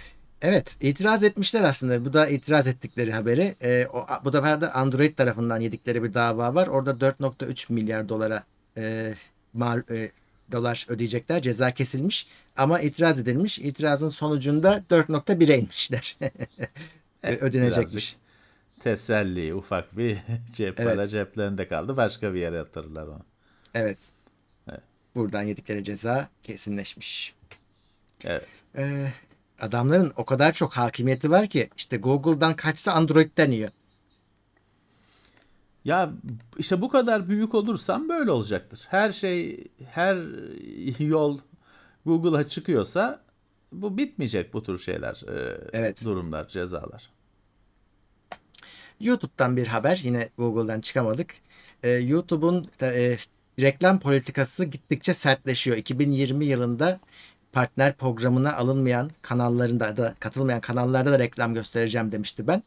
[0.42, 2.04] evet itiraz etmişler aslında.
[2.04, 3.54] Bu da itiraz ettikleri haberi.
[3.62, 6.66] E, o, bu sefer de Android tarafından yedikleri bir dava var.
[6.66, 8.44] Orada 4.3 milyar dolara
[8.76, 9.14] e,
[9.52, 10.10] mal, e,
[10.52, 11.42] dolar ödeyecekler.
[11.42, 12.26] Ceza kesilmiş
[12.56, 13.58] ama itiraz edilmiş.
[13.58, 16.16] İtirazın sonucunda 4.1'e inmişler.
[17.26, 18.16] Evet, Ödenecekmiş.
[18.80, 20.18] Teselli ufak bir
[20.54, 20.94] cep Evet.
[20.96, 21.96] para ceplerinde kaldı.
[21.96, 23.20] Başka bir yere yatırırlar onu.
[23.74, 23.98] Evet.
[24.70, 24.80] Evet.
[25.14, 27.34] Buradan yedikleri ceza kesinleşmiş.
[28.24, 28.46] Evet.
[28.76, 29.12] Ee,
[29.60, 33.70] adamların o kadar çok hakimiyeti var ki işte Google'dan kaçsa Android'den yiyor.
[35.84, 36.12] Ya
[36.58, 38.86] işte bu kadar büyük olursam böyle olacaktır.
[38.90, 40.18] Her şey, her
[40.98, 41.38] yol
[42.06, 43.22] Google'a çıkıyorsa
[43.72, 46.04] bu bitmeyecek bu tür şeyler, e, Evet.
[46.04, 47.10] durumlar, cezalar.
[49.00, 51.34] YouTube'dan bir haber yine Google'dan çıkamadık.
[51.82, 53.16] Ee, YouTube'un e,
[53.60, 55.76] reklam politikası gittikçe sertleşiyor.
[55.76, 57.00] 2020 yılında
[57.54, 62.62] partner programına alınmayan kanallarında da katılmayan kanallarda da reklam göstereceğim demişti ben.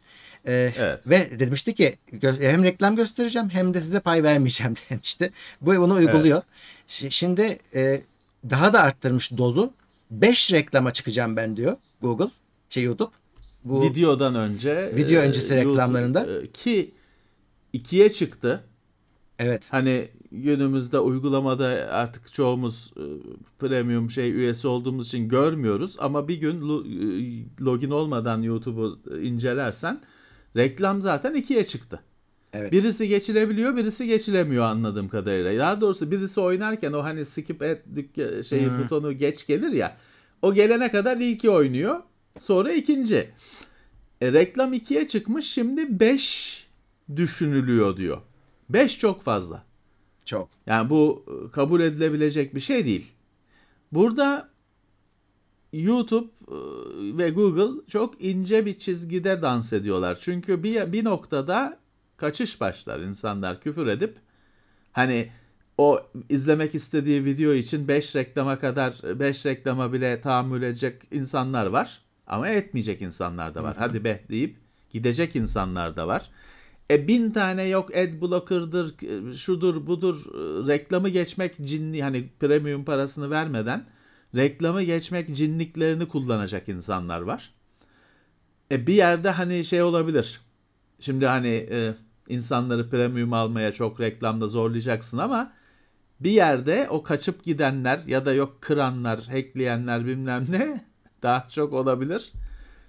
[0.48, 1.00] Ee, Evet.
[1.10, 1.96] Ve demişti ki
[2.40, 5.32] hem reklam göstereceğim hem de size pay vermeyeceğim demişti.
[5.62, 6.42] Bu bunu uyguluyor.
[6.88, 8.02] Şi- Şimdi e,
[8.50, 9.74] daha da arttırmış dozu.
[10.12, 12.30] 5 reklama çıkacağım ben diyor Google,
[12.70, 13.12] şey YouTube.
[13.64, 16.28] Bu Videodan önce Video e, öncesi YouTube- reklamlarında.
[16.44, 16.92] e, ki
[17.74, 18.64] ikiye çıktı.
[19.40, 19.68] evet.
[19.72, 23.04] Hani günümüzde uygulamada artık çoğumuz e,
[23.60, 30.02] premium şey üyesi olduğumuz için görmüyoruz ama bir gün lo- e, login olmadan YouTube'u incelersen
[30.56, 32.00] reklam zaten ikiye çıktı.
[32.54, 32.72] Evet.
[32.72, 35.60] Birisi geçilebiliyor, birisi geçilemiyor anladığım kadarıyla.
[35.60, 37.82] Daha doğrusu birisi oynarken o hani skip et
[38.46, 38.80] şeyi Hmm.
[38.84, 39.98] butonu geç gelir ya.
[40.42, 42.00] O gelene kadar ilki oynuyor.
[42.40, 43.30] Sonra ikinci.
[44.22, 46.68] E, reklam ikiye çıkmış şimdi 5
[47.16, 48.18] düşünülüyor diyor.
[48.70, 49.64] 5 çok fazla.
[50.28, 50.50] Çok.
[50.66, 53.12] Yani bu e, kabul edilebilecek bir şey değil.
[53.92, 54.50] Burada
[55.74, 56.58] YouTube e,
[57.18, 60.18] ve Google çok ince bir çizgide dans ediyorlar.
[60.22, 61.80] Çünkü bir, bir noktada
[62.18, 64.18] kaçış başlar insanlar küfür edip
[64.92, 65.30] hani
[65.78, 72.02] o izlemek istediği video için 5 reklama kadar 5 reklama bile tahammül edecek insanlar var.
[72.28, 73.76] Ama etmeyecek insanlar da var.
[73.80, 74.58] Hadi be deyip
[74.90, 76.30] gidecek insanlar da var.
[76.92, 78.96] E bin tane yok ad blocker'dır,
[79.36, 83.86] şudur budur e, reklamı geçmek cinli hani premium parasını vermeden
[84.36, 87.54] reklamı geçmek cinliklerini kullanacak insanlar var.
[88.72, 90.42] E bir yerde hani şey olabilir.
[91.00, 91.94] Şimdi hani e,
[92.30, 95.54] insanları premium almaya çok reklamda zorlayacaksın ama
[96.20, 100.82] bir yerde o kaçıp gidenler ya da yok kıranlar, hackleyenler bilmem ne
[101.24, 102.32] daha çok olabilir.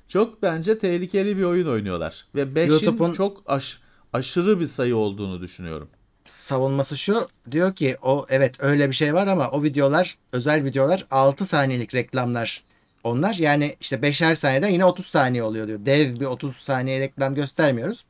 [0.08, 2.26] Çok bence tehlikeli bir oyun oynuyorlar.
[2.34, 3.80] Ve 5'in YouTube'un- çok aş,
[4.12, 5.88] aşırı bir sayı olduğunu düşünüyorum.
[6.24, 7.28] savunması şu.
[7.50, 11.94] Diyor ki o evet öyle bir şey var ama o videolar özel videolar 6 saniyelik
[11.94, 12.64] reklamlar.
[13.04, 15.86] Onlar yani işte 5'er saniyeden yine 30 saniye oluyor diyor.
[15.86, 18.04] Dev bir 30 saniye reklam göstermiyoruz.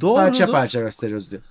[0.00, 0.16] Doğrudur.
[0.22, 1.42] Parça parça gösteriyoruz diyor.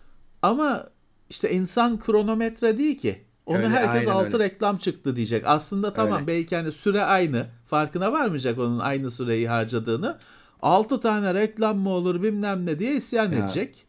[0.42, 0.88] Ama
[1.30, 3.24] işte insan kronometre değil ki.
[3.46, 4.44] Onu Öyle, herkes altı öyle.
[4.46, 5.44] reklam çıktı diyecek.
[5.48, 6.28] Aslında tamam Öyle.
[6.28, 7.46] belki hani süre aynı.
[7.68, 10.18] Farkına varmayacak onun aynı süreyi harcadığını.
[10.62, 13.40] 6 tane reklam mı olur bilmem ne diye isyan Ya.
[13.40, 13.86] edecek.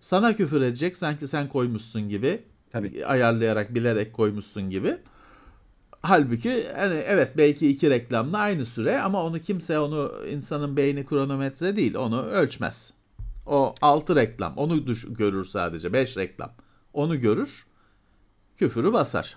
[0.00, 2.42] Sana küfür edecek sanki sen koymuşsun gibi.
[2.72, 3.06] Tabii.
[3.06, 4.96] Ayarlayarak bilerek koymuşsun gibi.
[6.02, 11.76] Halbuki hani evet belki iki reklamla aynı süre ama onu kimse onu insanın beyni kronometre
[11.76, 12.92] değil onu ölçmez.
[13.46, 16.52] O 6 reklam onu düş- görür sadece 5 reklam.
[16.92, 17.66] Onu görür
[18.56, 19.36] küfürü basar.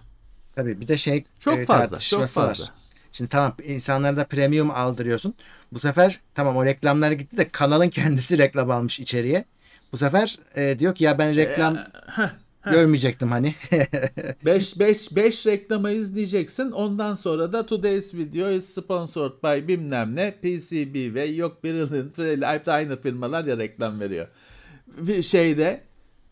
[0.56, 2.72] Tabii bir de şey Çok e, fazla çok tartışması var.
[3.12, 5.34] Şimdi tamam insanlara da premium aldırıyorsun.
[5.72, 9.46] Bu sefer tamam o reklamlar gitti de kanalın kendisi reklam almış içeriye.
[9.92, 11.78] Bu sefer e, diyor ki ya ben reklam
[12.66, 13.56] görmeyecektim hani.
[14.46, 16.72] 5 5 5 reklamı izleyeceksin.
[16.72, 23.02] Ondan sonra da today's video is sponsored by bilmem ne PCB ve yok birinin aynı
[23.02, 24.28] firmalar ya reklam veriyor.
[24.88, 25.82] Bir şeyde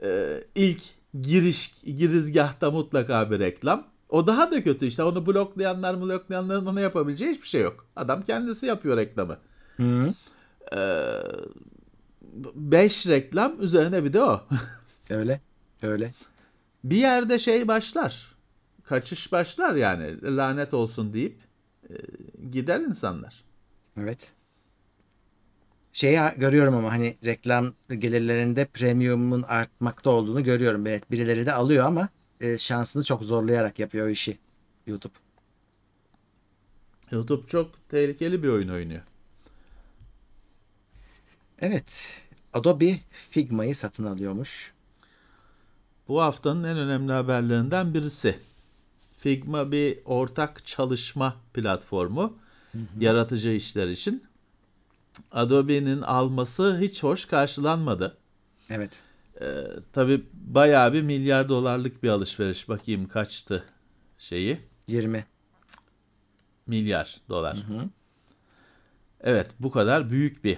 [0.04, 0.82] e, ilk
[1.22, 3.88] giriş girizgahta mutlaka bir reklam.
[4.10, 7.86] O daha da kötü işte onu bloklayanlar bloklayanların ona yapabileceği hiçbir şey yok.
[7.96, 9.38] Adam kendisi yapıyor reklamı.
[9.78, 10.14] Hı.
[12.56, 14.48] 5 reklam üzerine bir de o.
[15.10, 15.42] Öyle.
[15.84, 16.14] Öyle.
[16.84, 18.36] bir yerde şey başlar.
[18.84, 21.38] Kaçış başlar yani lanet olsun deyip
[21.90, 21.94] e,
[22.52, 23.44] gider insanlar.
[23.98, 24.32] Evet.
[25.92, 30.88] Şeyi görüyorum ama hani reklam gelirlerinde premiumun artmakta olduğunu görüyorum.
[30.88, 34.38] Evet birileri de alıyor ama e, şansını çok zorlayarak yapıyor o işi
[34.88, 35.14] YouTube.
[37.12, 39.02] YouTube çok tehlikeli bir oyun oynuyor.
[41.60, 42.22] Evet.
[42.54, 43.00] Adobe
[43.30, 44.74] Figma'yı satın alıyormuş.
[46.08, 48.40] Bu haftanın en önemli haberlerinden birisi.
[49.18, 52.38] Figma bir ortak çalışma platformu
[53.00, 54.24] yaratıcı işler için.
[55.32, 58.18] Adobe'nin alması hiç hoş karşılanmadı.
[58.70, 59.02] Evet.
[59.94, 62.70] Tabi bayağı bir milyar dolarlık bir alışveriş.
[62.70, 63.64] Bakayım kaçtı
[64.18, 64.60] şeyi.
[64.88, 65.26] 20.
[66.68, 67.58] Milyar dolar.
[69.22, 70.58] Evet bu kadar büyük bir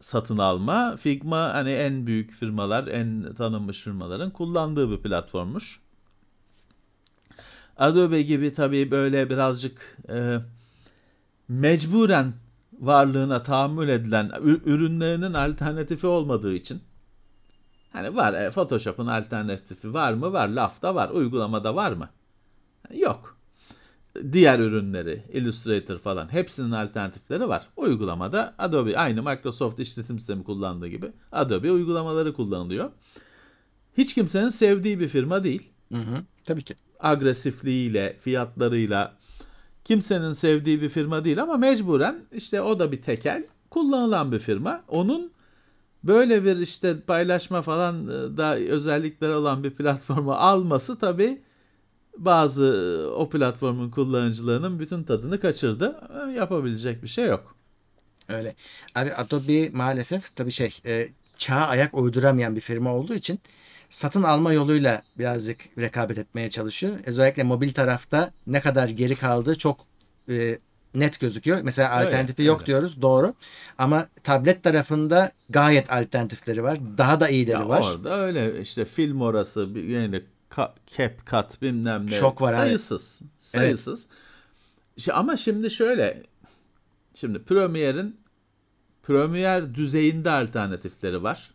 [0.00, 0.96] satın alma.
[0.96, 5.80] Figma hani en büyük firmalar, en tanınmış firmaların kullandığı bir platformmuş.
[7.76, 10.38] Adobe gibi tabii böyle birazcık e,
[11.48, 12.32] mecburen
[12.80, 16.82] varlığına tahammül edilen ürünlerinin alternatifi olmadığı için
[17.92, 20.32] hani var e, Photoshop'un alternatifi var mı?
[20.32, 20.48] Var.
[20.48, 21.10] Lafta var.
[21.10, 22.08] Uygulamada var mı?
[22.94, 23.38] Yok
[24.32, 27.68] diğer ürünleri, Illustrator falan hepsinin alternatifleri var.
[27.76, 32.90] Uygulamada Adobe aynı Microsoft işletim sistemi kullandığı gibi Adobe uygulamaları kullanılıyor.
[33.98, 35.70] Hiç kimsenin sevdiği bir firma değil.
[35.92, 36.22] Hı hı.
[36.44, 36.74] Tabii ki.
[37.00, 39.14] Agresifliğiyle, fiyatlarıyla
[39.84, 44.84] kimsenin sevdiği bir firma değil ama mecburen işte o da bir tekel kullanılan bir firma.
[44.88, 45.32] Onun
[46.04, 51.42] böyle bir işte paylaşma falan e, da özellikleri olan bir platformu alması tabii
[52.18, 56.00] bazı e, o platformun kullanıcılarının bütün tadını kaçırdı.
[56.28, 57.56] E, Yapabilecek bir şey yok.
[58.28, 58.54] Öyle.
[58.94, 61.08] Abi Adobe maalesef tabii şey e,
[61.38, 63.40] çağa ayak uyduramayan bir firma olduğu için
[63.90, 66.98] satın alma yoluyla birazcık rekabet etmeye çalışıyor.
[67.06, 69.86] Özellikle mobil tarafta ne kadar geri kaldığı çok
[70.28, 70.58] e,
[70.94, 71.58] net gözüküyor.
[71.62, 72.66] Mesela Öyle, alternatifi yok öyle.
[72.66, 73.34] diyoruz doğru.
[73.78, 76.78] Ama tablet tarafında gayet alternatifleri var.
[76.98, 77.80] Daha da iyileri Ya var.
[77.80, 80.22] Orada öyle işte film orası yani
[80.86, 82.60] CapCut bilmem ne Çok var, evet.
[82.60, 84.08] sayısız sayısız.
[84.96, 86.22] İşte ama şimdi şöyle
[87.14, 88.16] şimdi Premiere'in
[89.02, 91.50] Premiere düzeyinde alternatifleri var.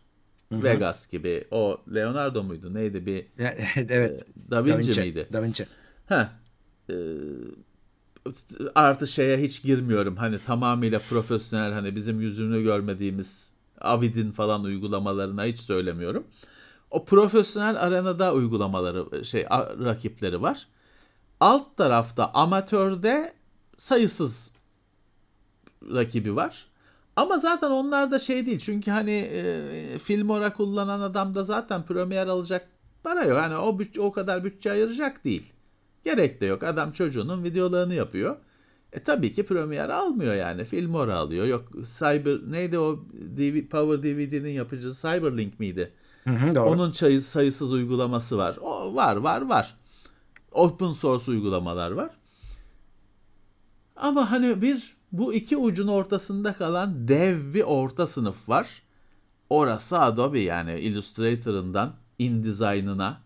[0.52, 3.26] Vegas gibi o Leonardo muydu neydi bir
[3.76, 4.26] evet.
[4.50, 5.28] Da Vinci, miydi?
[5.32, 5.66] Da Vinci.
[6.06, 6.32] Ha.
[6.90, 6.94] Ee,
[8.74, 10.16] artı şeye hiç girmiyorum.
[10.16, 16.24] Hani tamamıyla profesyonel hani bizim yüzünü görmediğimiz Avid'in falan uygulamalarına hiç söylemiyorum.
[16.90, 19.44] O profesyonel arenada uygulamaları şey
[19.84, 20.68] rakipleri var.
[21.40, 23.34] Alt tarafta amatörde
[23.76, 24.52] sayısız
[25.82, 26.66] rakibi var.
[27.16, 28.58] Ama zaten onlar da şey değil.
[28.58, 32.68] Çünkü hani e, Filmora kullanan adam da zaten Premiere alacak
[33.02, 33.38] para yok.
[33.38, 35.52] Hani o o kadar bütçe ayıracak değil.
[36.04, 36.62] Gerek de yok.
[36.62, 38.36] Adam çocuğunun videolarını yapıyor.
[38.92, 40.64] E tabii ki Premiere almıyor yani.
[40.64, 41.46] Filmora alıyor.
[41.46, 43.04] Yok Cyber neydi o
[43.36, 45.92] DV, Power DVD'nin yapıcısı Cyberlink miydi?
[46.24, 46.70] Hı hı, doğru.
[46.70, 48.56] Onun çayı sayısız uygulaması var.
[48.60, 49.76] O var var var.
[50.52, 52.10] Open source uygulamalar var.
[53.96, 58.82] Ama hani bir bu iki ucun ortasında kalan dev bir orta sınıf var.
[59.50, 63.20] Orası Adobe yani Illustrator'ından InDesign'ına,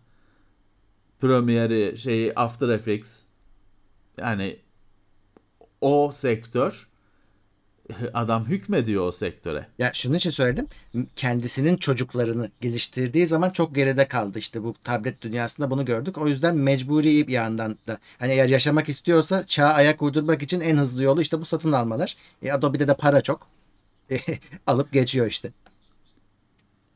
[1.21, 3.21] Premiere'i, şeyi After Effects
[4.17, 4.59] yani
[5.81, 6.89] o sektör
[8.13, 9.67] adam hükmediyor o sektöre.
[9.79, 10.67] Ya şunun için söyledim.
[11.15, 14.39] Kendisinin çocuklarını geliştirdiği zaman çok geride kaldı.
[14.39, 16.17] İşte bu tablet dünyasında bunu gördük.
[16.17, 20.77] O yüzden mecburi bir yandan da hani eğer yaşamak istiyorsa çağa ayak uydurmak için en
[20.77, 22.17] hızlı yolu işte bu satın almalar.
[22.43, 23.47] E, Adobe'de de para çok.
[24.67, 25.51] alıp geçiyor işte.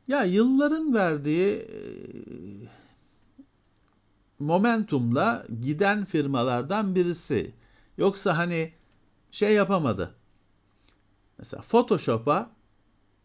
[0.08, 1.78] Ya yılların verdiği e,
[4.44, 7.52] momentumla giden firmalardan birisi.
[7.98, 8.74] Yoksa hani
[9.32, 10.16] şey yapamadı.
[11.38, 12.50] Mesela Photoshop'a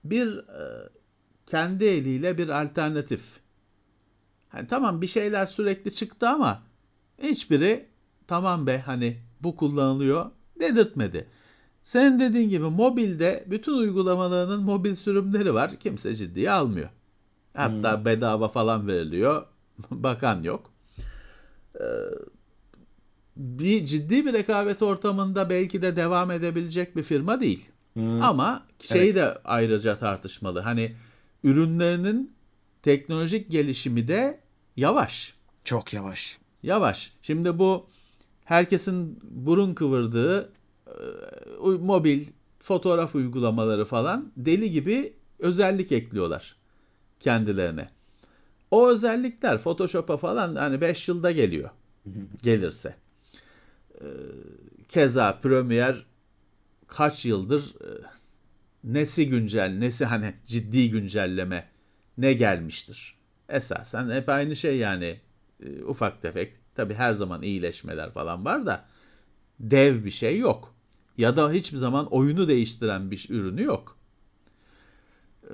[0.04, 0.88] bir e,
[1.46, 3.40] kendi eliyle bir alternatif.
[4.48, 6.62] Hani tamam bir şeyler sürekli çıktı ama
[7.22, 7.86] hiçbiri
[8.26, 11.26] tamam be hani bu kullanılıyor dedirtmedi.
[11.82, 15.80] Senin dediğin gibi mobilde bütün uygulamalarının mobil sürümleri var.
[15.80, 16.88] Kimse ciddiye almıyor.
[17.54, 18.04] Hatta hmm.
[18.04, 19.46] bedava falan veriliyor.
[19.90, 20.70] Bakan yok.
[21.80, 21.84] Ee,
[23.36, 27.68] bir ciddi bir rekabet ortamında belki de devam edebilecek bir firma değil.
[27.92, 28.22] Hmm.
[28.22, 29.14] Ama şey evet.
[29.14, 30.60] de ayrıca tartışmalı.
[30.60, 30.94] Hani
[31.44, 32.32] ürünlerinin
[32.82, 34.40] teknolojik gelişimi de
[34.76, 35.34] yavaş.
[35.64, 36.38] Çok yavaş.
[36.62, 37.12] Yavaş.
[37.22, 37.86] Şimdi bu
[38.44, 40.52] herkesin burun kıvırdığı
[40.86, 40.94] e,
[41.80, 42.26] mobil
[42.60, 46.56] fotoğraf uygulamaları falan deli gibi özellik ekliyorlar
[47.20, 47.88] kendilerine.
[48.70, 51.70] O özellikler Photoshop'a falan hani 5 yılda geliyor.
[52.42, 52.96] gelirse.
[53.94, 54.06] E,
[54.88, 55.98] keza Premiere
[56.86, 57.88] kaç yıldır e,
[58.84, 61.68] nesi güncel, nesi hani ciddi güncelleme
[62.18, 63.18] ne gelmiştir.
[63.48, 65.20] Esasen hep aynı şey yani
[65.62, 66.52] e, ufak tefek.
[66.74, 68.84] Tabi her zaman iyileşmeler falan var da
[69.60, 70.74] dev bir şey yok.
[71.18, 73.98] Ya da hiçbir zaman oyunu değiştiren bir ürünü yok.
[75.42, 75.52] E,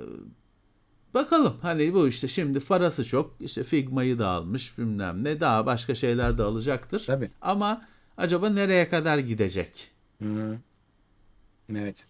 [1.15, 5.95] bakalım hani bu işte şimdi parası çok işte Figma'yı da almış bilmem ne daha başka
[5.95, 7.03] şeyler de alacaktır.
[7.07, 7.29] Tabii.
[7.41, 7.85] Ama
[8.17, 9.91] acaba nereye kadar gidecek?
[10.21, 10.57] Hı.
[11.75, 12.05] Evet.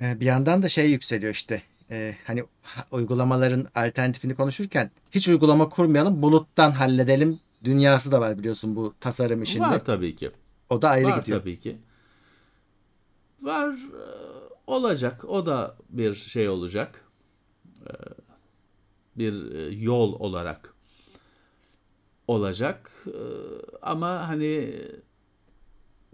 [0.00, 1.62] Ee, bir yandan da şey yükseliyor işte.
[1.90, 2.44] Ee, hani
[2.90, 9.64] uygulamaların alternatifini konuşurken hiç uygulama kurmayalım buluttan halledelim dünyası da var biliyorsun bu tasarım işinde.
[9.64, 10.30] Var tabii ki.
[10.70, 11.40] O da ayrı var gidiyor.
[11.40, 11.76] tabii ki.
[13.42, 14.02] Var e,
[14.66, 15.24] olacak.
[15.24, 17.07] O da bir şey olacak.
[17.88, 17.92] E,
[19.16, 20.74] bir e, yol olarak
[22.28, 22.90] olacak.
[23.82, 24.74] Ama hani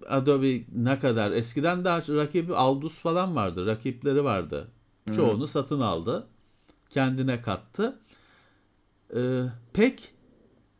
[0.08, 3.66] Adobe ne kadar eskiden daha rakibi Aldus falan vardı.
[3.66, 4.68] Rakipleri vardı.
[5.04, 5.14] Hı-hı.
[5.14, 6.26] Çoğunu satın aldı.
[6.90, 7.98] Kendine kattı.
[9.16, 10.14] Ee, pek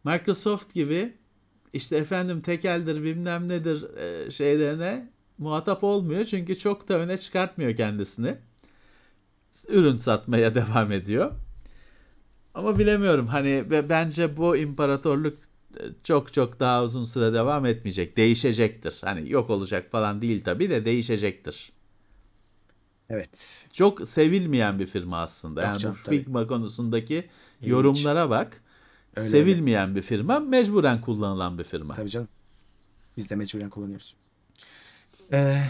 [0.05, 1.15] Microsoft gibi
[1.73, 6.25] işte efendim tekeldir bilmem nedir e, şeylerine muhatap olmuyor.
[6.25, 8.37] Çünkü çok da öne çıkartmıyor kendisini.
[9.69, 11.33] Ürün satmaya devam ediyor.
[12.55, 15.39] Ama bilemiyorum hani bence bu imparatorluk
[16.05, 18.17] çok çok daha uzun süre devam etmeyecek.
[18.17, 19.01] Değişecektir.
[19.05, 21.73] Hani yok olacak falan değil tabii de değişecektir.
[23.11, 23.67] Evet.
[23.73, 25.61] Çok sevilmeyen bir firma aslında.
[25.61, 27.71] Yok yani canım, bu Figma konusundaki İlginç.
[27.71, 28.61] yorumlara bak.
[29.17, 29.97] Öyle sevilmeyen öyle.
[29.97, 31.95] bir firma, mecburen kullanılan bir firma.
[31.95, 32.29] Tabii canım.
[33.17, 34.15] Biz de mecburen kullanıyoruz.
[35.33, 35.63] Ee,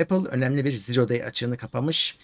[0.00, 2.18] Apple önemli bir Zero Day açığını kapamış.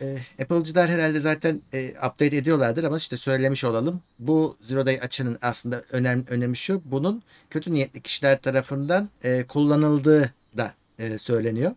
[0.00, 4.02] E, Apple'cılar herhalde zaten e, update ediyorlardır ama işte söylemiş olalım.
[4.18, 6.82] Bu Zero Day açının aslında önem, önemi şu.
[6.84, 11.72] Bunun kötü niyetli kişiler tarafından e, kullanıldığı da e, söyleniyor.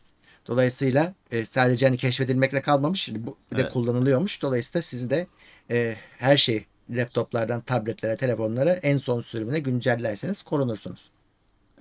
[0.48, 3.10] Dolayısıyla e, sadece hani keşfedilmekle kalmamış.
[3.16, 3.74] Bu bir de evet.
[3.74, 4.42] kullanılıyormuş.
[4.42, 5.28] Dolayısıyla siz de
[5.72, 11.10] e, her şeyi laptoplardan tabletlere, telefonlara en son sürümüne güncellerseniz korunursunuz.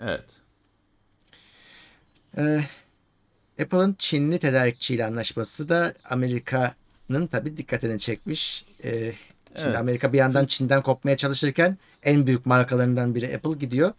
[0.01, 0.25] Evet.
[2.38, 2.61] Ee,
[3.62, 8.64] Apple'ın Çinli tedarikçiyle anlaşması da Amerika'nın tabi dikkatini çekmiş.
[8.85, 9.12] Ee,
[9.55, 9.77] şimdi evet.
[9.77, 13.92] Amerika bir yandan Çin'den kopmaya çalışırken en büyük markalarından biri Apple gidiyor.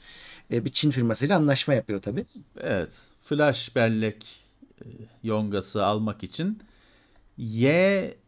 [0.51, 2.25] Ee, bir Çin firmasıyla anlaşma yapıyor tabi.
[2.59, 2.91] Evet.
[3.23, 4.25] Flash bellek
[4.81, 4.85] e,
[5.23, 6.59] yongası almak için
[7.37, 8.19] YMTC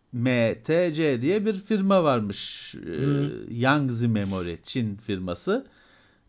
[1.22, 2.76] diye bir firma varmış.
[2.76, 3.52] E, hmm.
[3.52, 5.68] Yangtze Memory Çin firması.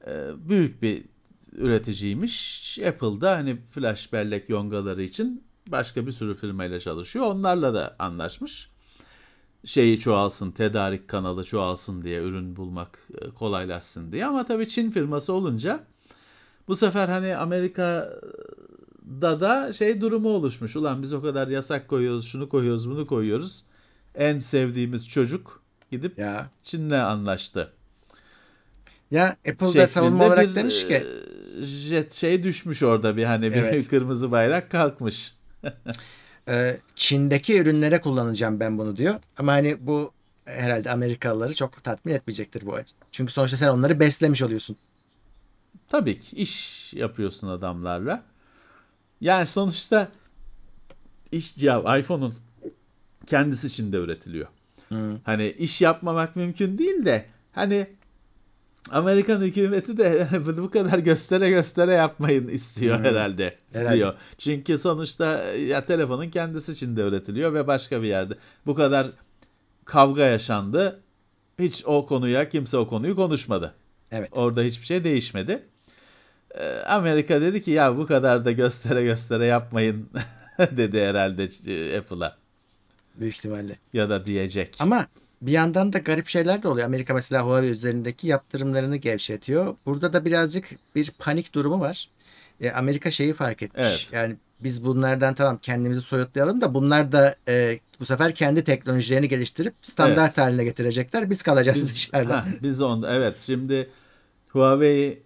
[0.06, 0.10] E,
[0.48, 1.04] büyük bir
[1.52, 2.78] üreticiymiş.
[2.78, 7.26] Apple'da hani flash bellek yongaları için başka bir sürü firmayla çalışıyor.
[7.26, 8.70] Onlarla da anlaşmış.
[9.64, 14.26] Şeyi çoğalsın, tedarik kanalı çoğalsın diye, ürün bulmak e, kolaylaşsın diye.
[14.26, 15.84] Ama tabii Çin firması olunca
[16.68, 20.76] bu sefer hani Amerika'da da şey durumu oluşmuş.
[20.76, 23.64] Ulan biz o kadar yasak koyuyoruz, şunu koyuyoruz, bunu koyuyoruz.
[24.14, 26.50] En sevdiğimiz çocuk gidip ya.
[26.62, 27.72] Çin'le anlaştı.
[29.10, 33.88] Ya Apple'da savunma olarak demiş ki e, jet şey düşmüş orada bir hani bir evet.
[33.90, 35.34] kırmızı bayrak kalkmış.
[36.48, 39.14] Ee, Çin'deki ürünlere kullanacağım ben bunu diyor.
[39.36, 40.12] Ama hani bu
[40.44, 42.76] herhalde Amerikalıları çok tatmin etmeyecektir bu.
[43.12, 44.76] Çünkü sonuçta sen onları beslemiş oluyorsun.
[45.88, 48.22] Tabii ki iş yapıyorsun adamlarla.
[49.20, 50.08] Yani sonuçta
[51.32, 52.34] iş cihaz iPhone'un
[53.26, 54.48] kendisi için de üretiliyor.
[54.88, 55.18] Hmm.
[55.24, 57.86] Hani iş yapmamak mümkün değil de hani
[58.90, 60.28] Amerikan hükümeti de
[60.58, 63.04] bu kadar göstere göstere yapmayın istiyor Hmm.
[63.04, 63.96] herhalde, Herhalde.
[63.96, 64.14] diyor.
[64.38, 68.34] Çünkü sonuçta ya telefonun kendisi için de üretiliyor ve başka bir yerde.
[68.66, 69.06] Bu kadar
[69.84, 71.00] kavga yaşandı.
[71.58, 73.74] Hiç o konuya kimse o konuyu konuşmadı.
[74.10, 74.28] Evet.
[74.32, 75.62] Orada hiçbir şey değişmedi.
[76.54, 80.08] Ee, Amerika dedi ki ya bu kadar da göstere göstere yapmayın
[80.58, 82.36] dedi herhalde e, Apple'a
[83.20, 83.78] Büyük ihtimalle.
[83.92, 84.74] ya da diyecek.
[84.78, 85.06] Ama
[85.42, 86.86] bir yandan da garip şeyler de oluyor.
[86.86, 89.76] Amerika mesela Huawei üzerindeki yaptırımlarını gevşetiyor.
[89.86, 92.08] Burada da birazcık bir panik durumu var.
[92.60, 93.86] E, Amerika şeyi fark etmiş.
[93.86, 94.08] Evet.
[94.12, 99.74] Yani biz bunlardan tamam kendimizi soyutlayalım da bunlar da e, bu sefer kendi teknolojilerini geliştirip
[99.82, 101.30] standart haline getirecekler.
[101.30, 102.36] Biz kalacağız biz, dışarıda.
[102.36, 103.90] ha, biz on evet şimdi
[104.48, 105.22] Huawei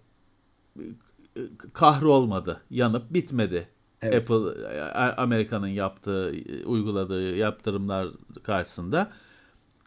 [0.79, 1.41] e,
[1.73, 3.67] kahrolmadı, yanıp bitmedi.
[4.01, 4.31] Evet.
[4.31, 8.07] Apple e, Amerika'nın yaptığı, e, uyguladığı yaptırımlar
[8.43, 9.11] karşısında.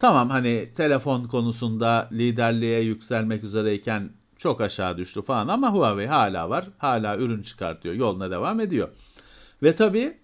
[0.01, 6.69] Tamam hani telefon konusunda liderliğe yükselmek üzereyken çok aşağı düştü falan ama Huawei hala var.
[6.79, 7.95] Hala ürün çıkartıyor.
[7.95, 8.89] Yoluna devam ediyor.
[9.63, 10.19] Ve tabii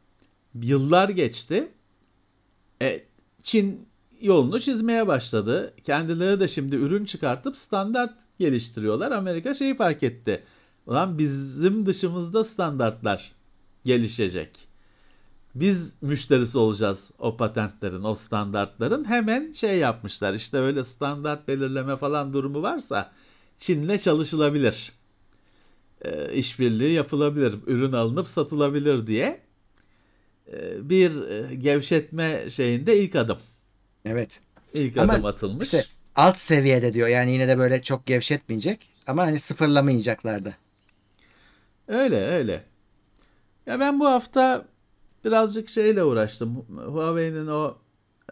[0.62, 1.72] yıllar geçti.
[2.82, 3.04] E,
[3.42, 3.88] Çin
[4.20, 5.74] yolunu çizmeye başladı.
[5.84, 9.12] Kendileri de şimdi ürün çıkartıp standart geliştiriyorlar.
[9.12, 10.42] Amerika şeyi fark etti.
[10.86, 13.32] Ulan bizim dışımızda standartlar
[13.84, 14.73] gelişecek.
[15.54, 19.04] Biz müşterisi olacağız o patentlerin, o standartların.
[19.04, 20.34] Hemen şey yapmışlar.
[20.34, 23.12] İşte öyle standart belirleme falan durumu varsa
[23.58, 24.92] Çin'le çalışılabilir.
[26.02, 29.40] E, işbirliği yapılabilir, ürün alınıp satılabilir diye
[30.52, 31.12] e, bir
[31.50, 33.38] gevşetme şeyinde ilk adım.
[34.04, 34.40] Evet.
[34.74, 35.66] İlk Ama adım atılmış.
[35.66, 35.84] İşte
[36.16, 37.08] alt seviyede diyor.
[37.08, 38.88] Yani yine de böyle çok gevşetmeyecek.
[39.06, 40.54] Ama hani sıfırlamayacaklar da.
[41.88, 42.64] Öyle öyle.
[43.66, 44.64] Ya ben bu hafta
[45.24, 46.56] birazcık şeyle uğraştım.
[46.86, 47.78] Huawei'nin o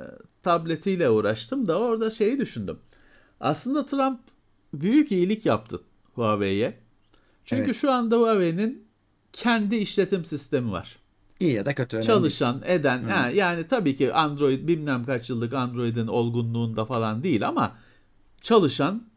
[0.01, 0.03] e,
[0.43, 2.79] tabletiyle uğraştım da orada şeyi düşündüm.
[3.41, 4.21] Aslında Trump
[4.75, 5.81] büyük iyilik yaptı
[6.15, 6.79] Huawei'ye.
[7.45, 7.77] Çünkü Evet.
[7.77, 8.85] şu anda Huawei'nin
[9.33, 10.97] kendi işletim sistemi var.
[11.41, 11.97] İyi ya da kötü.
[11.97, 12.07] önemli.
[12.07, 13.03] Çalışan, eden.
[13.03, 17.73] Ha, yani tabii ki Android bilmem kaç yıllık Android'in olgunluğunda falan değil ama
[18.43, 19.12] çalışan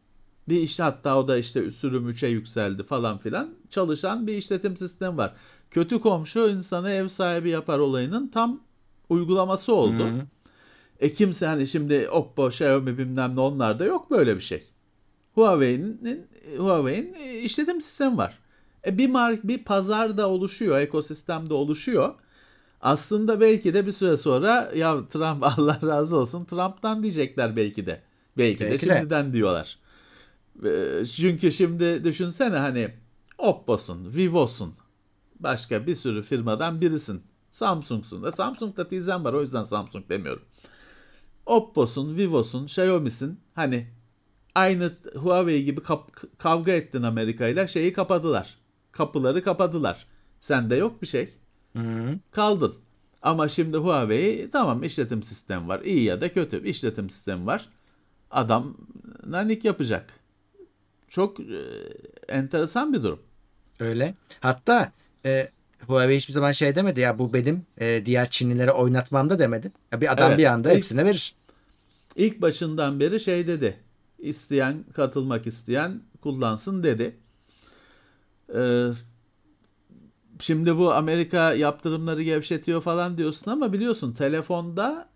[0.50, 3.50] bir işte hatta o da işte sürüm 3'e yükseldi falan filan.
[3.70, 5.34] Çalışan bir işletim sistemi var.
[5.72, 8.60] Kötü komşu insanı ev sahibi yapar olayının tam
[9.10, 10.04] uygulaması oldu.
[10.04, 10.22] Hı.
[11.00, 14.64] E kimse hani şimdi Oppo, Xiaomi bilmem ne onlarda yok böyle bir şey.
[15.34, 16.28] Huawei'nin
[16.58, 18.40] Huawei'nin işletim sistemi var.
[18.88, 22.14] E bir mark bir pazar da oluşuyor, ekosistem de oluşuyor.
[22.82, 28.02] Aslında belki de bir süre sonra ya Trump Allah razı olsun Trump'tan diyecekler belki de.
[28.38, 28.96] Belki, de Belki de.
[28.96, 29.78] şimdiden diyorlar.
[31.16, 32.90] Çünkü şimdi düşünsene hani
[33.38, 34.74] Oppo'sun, Vivo'sun,
[35.40, 37.22] başka bir sürü firmadan birisin.
[37.52, 38.32] Samsung'sun da.
[38.32, 40.44] Samsung'da teyzem var o yüzden Samsung demiyorum.
[41.46, 43.40] Oppo'sun, Vivo'sun, Xiaomi'sin.
[43.54, 43.88] Hani
[44.56, 48.58] aynı Huawei gibi kap- kavga ettin Amerika ile şeyi kapadılar.
[48.92, 50.08] Kapıları kapadılar.
[50.42, 51.30] Sende yok bir şey.
[51.76, 52.20] Hı.
[52.32, 52.76] Kaldın.
[53.22, 55.82] Ama şimdi Huawei tamam işletim sistemi var.
[55.82, 57.70] İyi ya da kötü bir işletim sistemi var.
[58.32, 58.78] Adam
[59.28, 60.25] nanik yapacak.
[61.10, 61.44] Çok e,
[62.28, 63.20] enteresan bir durum.
[63.80, 64.16] Öyle.
[64.40, 64.92] Hatta
[65.26, 65.50] e,
[65.88, 69.72] Huawei hiçbir zaman şey demedi ya bu benim e, diğer Çinlilere oynatmam da demedi.
[69.92, 70.40] Ya bir adam Evet.
[70.40, 71.36] bir anda İlk- hepsine verir.
[72.16, 73.80] İlk başından beri şey dedi.
[74.20, 77.16] İsteyen, katılmak isteyen kullansın dedi.
[78.56, 78.88] Ee,
[80.40, 85.10] şimdi bu Amerika yaptırımları gevşetiyor falan diyorsun ama biliyorsun telefonda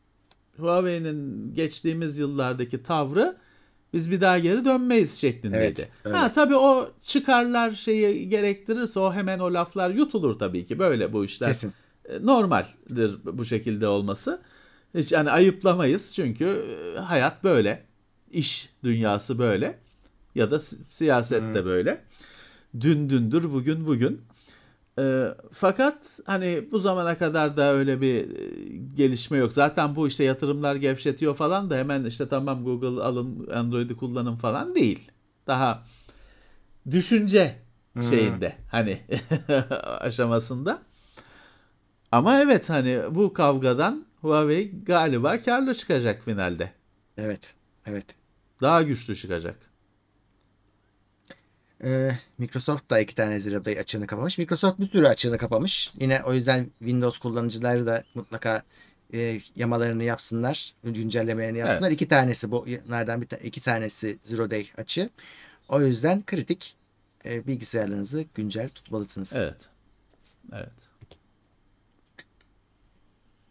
[0.58, 3.38] Huawei'nin geçtiğimiz yıllardaki tavrı
[3.94, 5.82] biz bir daha geri dönmeyiz şeklindeydi.
[5.82, 6.18] Evet, öyle.
[6.18, 11.26] ha tabii o çıkarlar şeyi gerektirirse o hemen o laflar yutulur tabii ki böyle bu
[11.26, 11.48] işler.
[11.48, 11.74] Kesin.
[12.10, 14.42] E, normaldir bu şekilde olması.
[14.96, 16.46] Hiç hani ayıplamayız çünkü
[16.96, 17.84] e, hayat böyle.
[18.32, 19.80] İş dünyası böyle.
[20.36, 22.02] Ya da si- siyaset de böyle.
[22.82, 24.22] Dün dündür, bugün bugün.
[25.00, 29.54] E, fakat hani bu zamana kadar da öyle bir e, gelişme yok.
[29.54, 34.76] Zaten bu işte yatırımlar gevşetiyor falan da hemen işte tamam Google alın Android'i kullanın falan
[34.76, 35.12] değil.
[35.48, 35.84] Daha
[36.92, 37.56] düşünce
[38.10, 39.00] şeyinde hani
[40.00, 40.82] aşamasında.
[42.12, 46.72] Ama evet hani bu kavgadan Huawei galiba karlı çıkacak finalde.
[47.18, 47.54] Evet.
[47.86, 48.06] Evet.
[48.62, 49.69] Daha güçlü çıkacak.
[51.84, 54.38] Ee, Microsoft da iki tane Zero Day açığını kapamış.
[54.38, 55.94] Microsoft bir sürü açığını kapamış.
[56.00, 58.64] Yine o yüzden Windows kullanıcıları da mutlaka
[59.14, 61.88] e, yamalarını yapsınlar, güncellemelerini yapsınlar.
[61.88, 61.96] Evet.
[61.96, 65.10] İki tanesi bunlardan bir ta- iki tanesi zero day açı.
[65.70, 66.76] O yüzden kritik
[67.26, 69.34] e, bilgisayarlarınızı güncel tutmalısınız.
[69.36, 69.70] Evet.
[70.54, 70.70] Evet.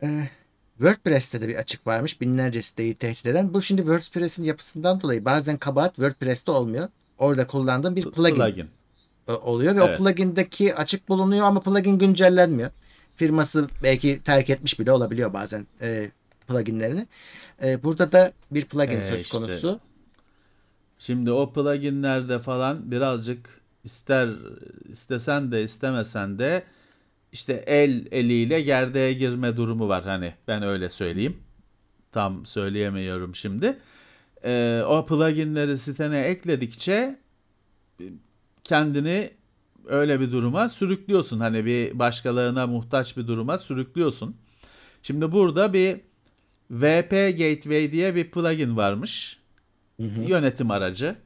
[0.03, 0.29] Ee,
[0.77, 2.21] WordPress'te de bir açık varmış.
[2.21, 3.55] Binlerce siteyi tehdit eden.
[3.55, 6.89] Bu şimdi WordPress'in yapısından dolayı bazen kabahat WordPress'te olmuyor.
[7.19, 8.69] Orada kullandığım bir plugin, Plugin.
[9.29, 10.01] e, oluyor ve Evet.
[10.01, 12.71] o plugindeki açık bulunuyor ama plugin güncellenmiyor.
[13.15, 16.11] Firması belki terk etmiş bile olabiliyor bazen e,
[16.49, 17.07] pluginlerini.
[17.63, 19.39] E, burada da bir plugin Ee, söz işte.
[19.39, 19.81] konusu.
[20.99, 24.29] Şimdi o pluginlerde falan birazcık ister
[24.89, 26.63] istesen de istemesen de
[27.33, 31.37] işte el eliyle gerdeğe girme durumu var hani ben öyle söyleyeyim.
[32.13, 33.79] Tam söyleyemiyorum şimdi.
[34.45, 37.19] Ee, o pluginleri sitene ekledikçe
[38.01, 38.05] e,
[38.65, 39.31] kendini
[39.87, 41.41] öyle bir duruma sürüklüyorsun.
[41.41, 44.37] Hani bir başkalarına muhtaç bir duruma sürüklüyorsun.
[45.03, 46.01] Şimdi burada bir
[46.71, 49.39] VP Gateway diye bir plugin varmış.
[50.29, 51.17] Yönetim aracı.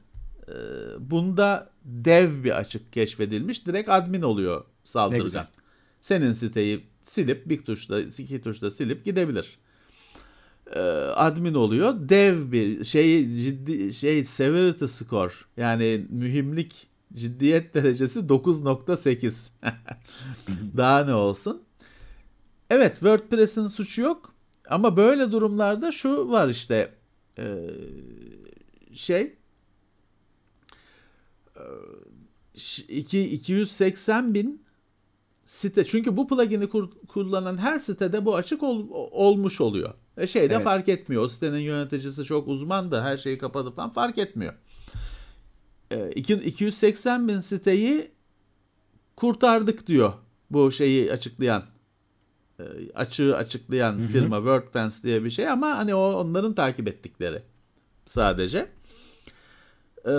[0.47, 0.51] Ee,
[0.99, 3.65] Bunda dev bir açık keşfedilmiş.
[3.65, 5.23] Direkt admin oluyor saldırgan.
[6.01, 9.57] Senin siteyi silip bir tuşla iki tuşla silip gidebilir.
[10.67, 10.79] Ee,
[11.15, 12.09] admin oluyor.
[12.09, 19.49] Dev bir şey ciddi şey severity score yani mühimlik ciddiyet derecesi 9.8.
[20.77, 21.63] Daha ne olsun?
[22.69, 24.33] Evet WordPress'in suçu yok
[24.69, 26.93] ama böyle durumlarda şu var işte
[27.37, 27.69] e,
[28.93, 29.21] şey
[31.55, 31.63] e,
[32.55, 34.63] ş- iki, 280 bin
[35.45, 39.93] site çünkü bu plugin'i kur- kullanan her sitede bu açık ol- olmuş oluyor.
[40.17, 40.63] E şey de Evet.
[40.63, 41.23] fark etmiyor.
[41.23, 44.53] O sitenin yöneticisi çok uzman da her şeyi kapadı falan fark etmiyor.
[45.91, 48.11] E, iki- 280 bin siteyi
[49.15, 50.13] kurtardık diyor
[50.51, 51.63] bu şeyi açıklayan
[52.59, 52.63] e,
[52.95, 57.41] açığı açıklayan firma WordFence diye bir şey ama hani o onların takip ettikleri
[58.05, 58.69] sadece.
[60.05, 60.11] Ee,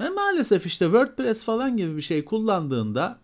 [0.00, 3.20] ve maalesef işte WordPress falan gibi bir şey kullandığında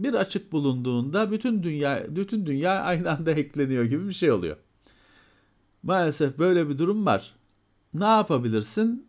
[0.00, 4.56] bir açık bulunduğunda bütün dünya bütün dünya aynı anda ekleniyor gibi bir şey oluyor.
[5.82, 7.34] Maalesef böyle bir durum var.
[7.94, 9.08] Ne yapabilirsin?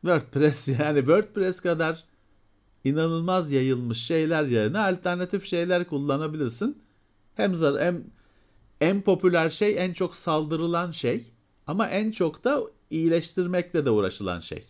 [0.00, 2.04] WordPress yani WordPress kadar
[2.84, 6.82] inanılmaz yayılmış şeyler yerine alternatif şeyler kullanabilirsin.
[7.34, 8.04] Hem zar hem
[8.80, 11.30] en popüler şey, en çok saldırılan şey
[11.66, 12.60] ama en çok da
[12.90, 14.64] iyileştirmekle de uğraşılan şey.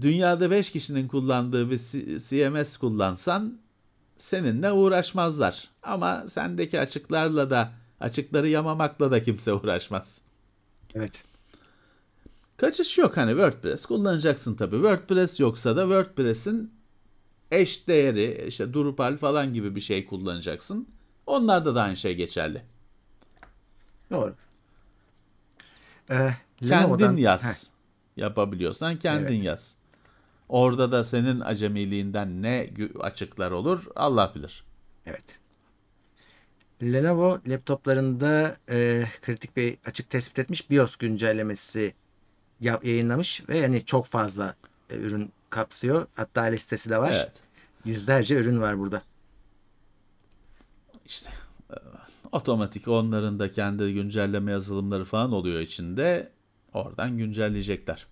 [0.00, 1.78] Dünyada 5 kişinin kullandığı bir
[2.18, 3.58] CMS kullansan
[4.18, 5.68] seninle uğraşmazlar.
[5.82, 10.22] Ama sendeki açıklarla da açıkları yamamakla da kimse uğraşmaz.
[10.94, 11.24] Evet.
[12.56, 14.76] Kaçış yok hani WordPress kullanacaksın tabii.
[14.76, 16.72] WordPress yoksa da WordPress'in
[17.50, 20.88] eş değeri işte Drupal falan gibi bir şey kullanacaksın.
[21.26, 22.62] Onlarda da aynı şey geçerli.
[24.10, 24.34] Doğru.
[26.10, 27.66] Ee, Kendin Lenovo'dan- yaz.
[27.66, 27.76] Heh,
[28.22, 29.42] Yapabiliyorsan kendin Evet.
[29.44, 29.76] yaz.
[30.48, 32.70] Orada da senin acemiliğinden ne
[33.00, 34.64] açıklar olur Allah bilir.
[35.06, 35.38] Evet.
[36.82, 41.94] Lenovo laptoplarında e, kritik bir açık tespit etmiş BIOS güncellemesi
[42.60, 44.54] ya- yayınlamış ve yani çok fazla
[44.90, 46.06] e, ürün kapsıyor.
[46.16, 47.12] Hatta listesi de var.
[47.16, 47.40] Evet.
[47.84, 49.02] Yüzlerce ürün var burada.
[51.06, 51.30] İşte
[51.70, 51.76] e,
[52.32, 56.32] otomatik onların da kendi güncelleme yazılımları falan oluyor içinde.
[56.72, 58.06] Oradan güncelleyecekler.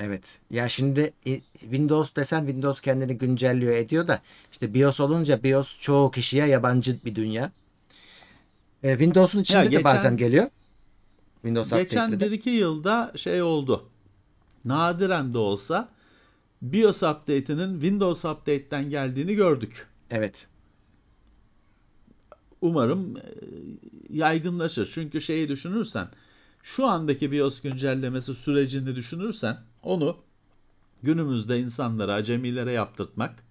[0.00, 0.38] Evet.
[0.50, 1.12] Ya şimdi
[1.60, 4.22] Windows desen Windows kendini güncelliyor ediyor da
[4.52, 7.52] işte BIOS olunca BIOS çoğu kişiye yabancı bir dünya.
[8.82, 10.46] E, Windows'un içinde de geçen- bazen geliyor.
[11.34, 12.36] Windows Geçen update'de de.
[12.36, 13.88] 1-2 yılda şey oldu.
[14.64, 15.88] Nadiren de olsa
[16.62, 19.86] BIOS update'inin Windows update'ten geldiğini gördük.
[20.10, 20.46] Evet.
[22.60, 23.20] Umarım e,
[24.10, 24.90] yaygınlaşır.
[24.94, 26.08] Çünkü şeyi düşünürsen
[26.62, 30.16] şu andaki BIOS güncellemesi sürecini düşünürsen onu
[31.02, 33.44] günümüzde insanlara, acemilere yaptırtmak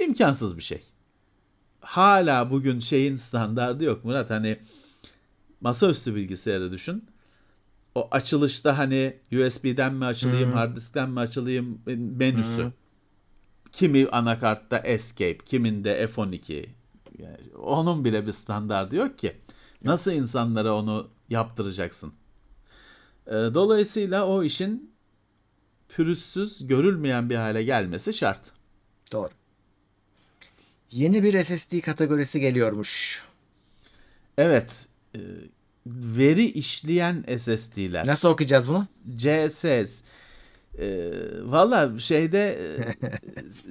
[0.00, 0.82] imkansız bir şey.
[1.80, 4.30] Hala bugün şeyin standardı yok Murat.
[4.30, 4.58] Hani
[5.60, 7.04] masaüstü bilgisayarı düşün.
[7.94, 12.72] O açılışta hani USB'den mi açılayım, hard diskten mi açılayım menüsü.
[13.72, 16.66] Kimi anakartta Escape, kiminde F12.
[17.18, 19.36] Yani onun bile bir standardı yok ki.
[19.84, 22.12] Nasıl insanlara onu yaptıracaksın?
[23.26, 24.93] Ee, Dolayısıyla o işin
[25.96, 28.40] pürüzsüz, görülmeyen bir hale gelmesi şart.
[29.12, 29.30] Doğru.
[30.90, 33.24] Yeni bir SSD kategorisi geliyormuş.
[34.38, 35.20] Evet, e,
[35.86, 38.06] veri işleyen SSD'ler.
[38.06, 38.86] Nasıl okuyacağız bunu?
[39.16, 40.02] CSS.
[40.78, 41.10] Ee,
[41.42, 42.94] Valla şeyde e,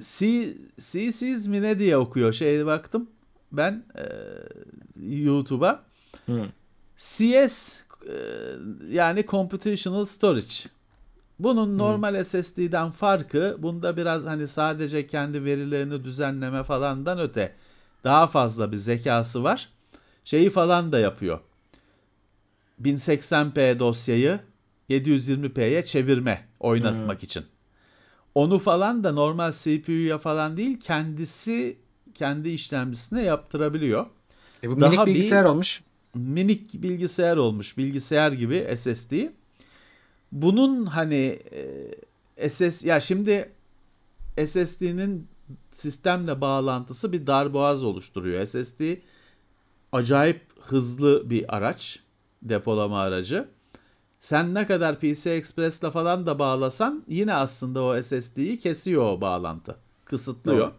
[0.00, 2.32] C, CSS mi ne diye okuyor.
[2.32, 3.10] Şeye baktım.
[3.52, 4.04] ben e,
[5.06, 5.84] YouTube'a.
[6.96, 8.14] CS e,
[8.90, 10.54] yani Computational Storage.
[11.38, 17.54] Bunun normal SSD'den farkı bunda biraz hani sadece kendi verilerini düzenleme falandan öte
[18.04, 19.68] daha fazla bir zekası var.
[20.24, 21.40] Şeyi falan da yapıyor.
[22.82, 24.40] 1080p dosyayı
[24.90, 27.44] 720p'ye çevirme oynatmak için.
[28.34, 31.76] Onu falan da normal CPU'ya falan değil kendisi
[32.14, 34.06] kendi işlemcisine yaptırabiliyor.
[34.62, 35.82] E bu Daha minik bir- bilgisayar olmuş.
[36.14, 37.78] Minik bilgisayar olmuş.
[37.78, 39.12] Bilgisayar gibi SSD.
[40.34, 41.38] Bunun hani
[42.38, 43.52] e, SS ya şimdi
[44.46, 45.28] SSD'nin
[45.72, 48.46] sistemle bağlantısı bir darboğaz oluşturuyor.
[48.46, 48.82] SSD
[49.92, 52.00] acayip hızlı bir araç,
[52.42, 53.48] depolama aracı.
[54.20, 59.76] Sen ne kadar PCI Express'le falan da bağlasan yine aslında o SSD'yi kesiyor o bağlantı.
[60.04, 60.58] Kısıtlıyor.
[60.58, 60.72] Doğru.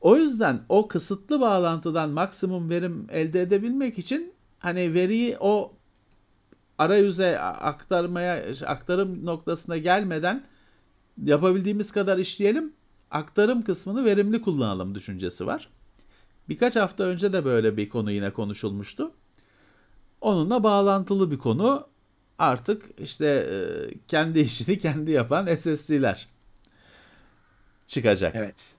[0.00, 5.72] O yüzden o kısıtlı bağlantıdan maksimum verim elde edebilmek için hani veriyi o
[6.80, 10.44] arayüze aktarmaya aktarım noktasına gelmeden
[11.24, 12.72] yapabildiğimiz kadar işleyelim.
[13.10, 15.68] Aktarım kısmını verimli kullanalım düşüncesi var.
[16.48, 19.12] Birkaç hafta önce de böyle bir konu yine konuşulmuştu.
[20.20, 21.88] Onunla bağlantılı bir konu
[22.38, 23.58] artık işte e,
[24.08, 26.28] kendi işini kendi yapan SSD'ler
[27.86, 28.34] çıkacak.
[28.34, 28.74] Evet.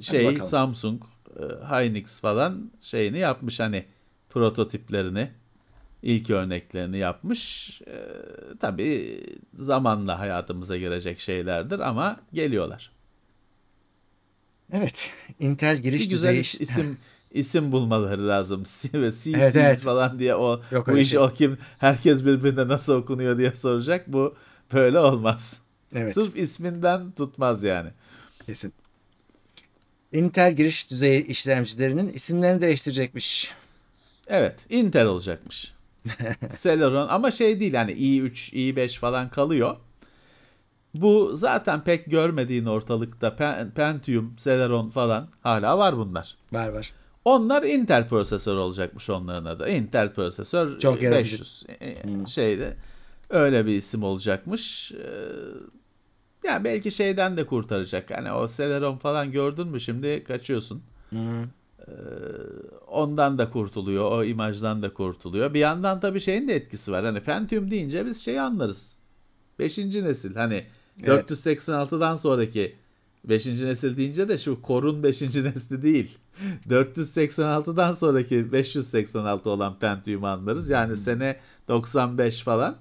[0.00, 0.46] Şey bakalım.
[0.46, 1.02] Samsung,
[1.36, 3.84] e, Hynix falan şeyini yapmış hani
[4.30, 5.30] prototiplerini,
[6.02, 7.70] ilk örneklerini yapmış.
[7.86, 7.94] E,
[8.60, 9.20] tabii
[9.54, 12.92] zamanla hayatımıza girecek şeylerdir ama geliyorlar.
[14.72, 15.10] Evet.
[15.40, 16.98] Intel giriş Bir güzel düzeyi iş- isim
[17.32, 18.62] isim bulmaları lazım.
[18.82, 19.78] C ve C Evet, evet.
[19.80, 21.18] falan diye o Yok bu öyle iş şey.
[21.18, 24.12] o kim herkes birbirine nasıl okunuyor diye soracak.
[24.12, 24.36] Bu
[24.72, 25.60] böyle olmaz.
[25.94, 26.14] Evet.
[26.14, 27.90] Sırf isminden tutmaz yani.
[28.46, 28.72] Kesin.
[30.12, 33.50] Intel giriş düzeyi işlemcilerinin isimlerini değiştirecekmiş.
[34.26, 35.74] Evet, Intel olacakmış.
[36.62, 39.76] Celeron ama şey değil yani i3, i5 falan kalıyor.
[40.94, 46.36] Bu zaten pek görmediğin ortalıkta Pen- Pentium, Celeron falan hala var bunlar.
[46.52, 46.92] Var var.
[47.24, 49.70] Onlar Intel prosesör olacakmış onların adı.
[49.70, 51.32] Intel prosesör Çok e, yaratıcı.
[51.32, 51.96] 500 e,
[52.26, 52.76] şeyde
[53.30, 54.92] öyle bir isim olacakmış.
[56.44, 58.10] Ya belki şeyden de kurtaracak.
[58.10, 60.82] Hani o Celeron falan gördün mü şimdi kaçıyorsun.
[61.12, 61.16] Ee,
[62.86, 64.12] ondan da kurtuluyor.
[64.12, 65.54] O imajdan da kurtuluyor.
[65.54, 67.04] Bir yandan tabii şeyin de etkisi var.
[67.04, 68.98] Hani Pentium deyince biz şeyi anlarız.
[69.58, 70.34] Beşinci nesil.
[70.34, 70.64] Hani
[71.02, 71.30] Evet.
[71.30, 72.76] 486'dan sonraki
[73.24, 73.46] 5.
[73.46, 75.22] nesil deyince de şu Core'un 5.
[75.22, 76.18] nesli değil.
[76.68, 80.70] 486'dan sonraki 586 olan Pentium'u anlarız.
[80.70, 81.36] Yani sene
[81.68, 82.76] 95 falan.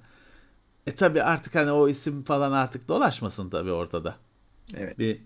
[0.88, 4.16] E tabi artık hani o isim falan artık dolaşmasın tabi ortada.
[4.78, 5.00] Evet.
[5.00, 5.22] Bir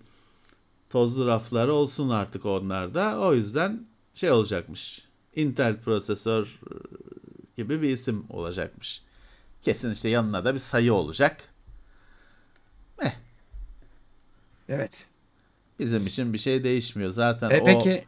[0.89, 3.19] tozlu rafları olsun artık onlarda.
[3.19, 5.07] O yüzden şey olacakmış.
[5.35, 6.73] Intel prosesör e,
[7.57, 9.01] gibi bir isim olacakmış.
[9.61, 11.37] Kesin işte yanına da bir sayı olacak.
[13.03, 13.11] Eh,
[14.69, 15.05] Evet.
[15.79, 17.11] bizim için bir şey değişmiyor.
[17.11, 18.03] Zaten E o, peki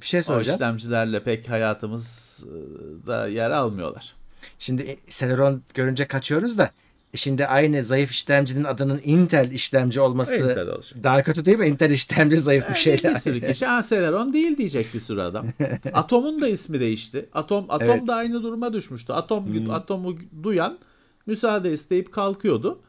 [0.00, 0.54] bir şey o soracağım.
[0.56, 4.14] işlemcilerle pek hayatımızda yer almıyorlar.
[4.58, 6.70] Şimdi e, Celeron görünce kaçıyoruz da e
[7.14, 11.02] şimdi aynı zayıf işlemcinin adının Intel işlemci olması Intel olacak.
[11.04, 11.66] daha kötü değil mi?
[11.66, 12.94] Intel işlemci zayıf bir şey.
[12.94, 15.46] bir sürü kişi "Aa, Celeron değil diyecek bir sürü adam.
[15.92, 17.28] Atom'un da ismi değişti.
[17.34, 18.06] Atom Atom Evet.
[18.06, 19.12] da aynı duruma düşmüştü.
[19.12, 20.78] Atom Atom'u duyan
[21.26, 22.80] müsaade isteyip kalkıyordu.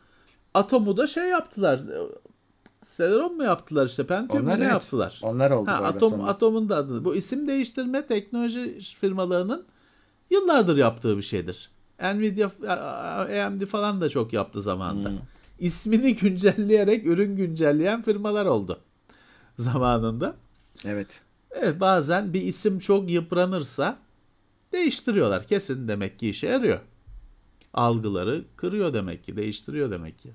[0.54, 1.80] Atom'u da şey yaptılar.
[2.98, 4.74] Celeron mu yaptılar işte Pentium mu Onlar ne evet.
[4.74, 5.20] yaptılar?
[5.24, 6.24] Onlar oldu Ha, Atom sonra.
[6.24, 7.06] Atom'un da adını.
[7.06, 9.66] Bu isim değiştirme teknoloji firmalarının
[10.30, 11.70] yıllardır yaptığı bir şeydir.
[12.02, 12.50] Nvidia,
[13.46, 15.10] AMD falan da çok yaptı zamanında.
[15.10, 15.18] Hmm.
[15.60, 18.80] İsmini güncelleyerek ürün güncelleyen firmalar oldu
[19.60, 20.36] zamanında.
[20.86, 21.22] Evet.
[21.52, 24.00] Evet bazen bir isim çok yıpranırsa
[24.72, 25.48] değiştiriyorlar.
[25.48, 26.80] Kesin demek ki işe yarıyor.
[27.74, 30.30] Algıları kırıyor demek ki, değiştiriyor demek ki.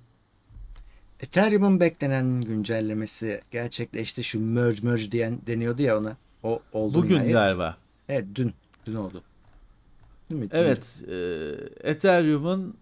[1.20, 4.24] Ethereum'un beklenen güncellemesi gerçekleşti.
[4.24, 6.16] Şu merge merge diyen deniyordu ya ona.
[6.42, 7.32] O oldu Bugün nihayet.
[7.32, 7.76] galiba.
[8.08, 8.54] Evet dün.
[8.86, 9.22] Dün oldu.
[10.30, 10.50] Değil.
[10.52, 12.76] Evet, e, Ethereum'un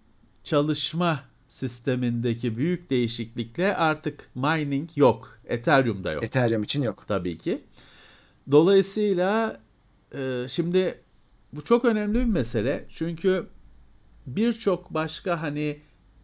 [0.44, 5.38] çalışma sistemindeki büyük değişiklikle artık mining yok.
[5.44, 7.04] Ethereum'da yok Ethereum için yok.
[7.08, 7.60] tabii ki.
[8.50, 9.60] Dolayısıyla
[10.14, 11.00] e, şimdi
[11.52, 12.84] bu çok önemli bir mesele.
[12.88, 13.46] Çünkü
[14.26, 15.78] birçok başka hani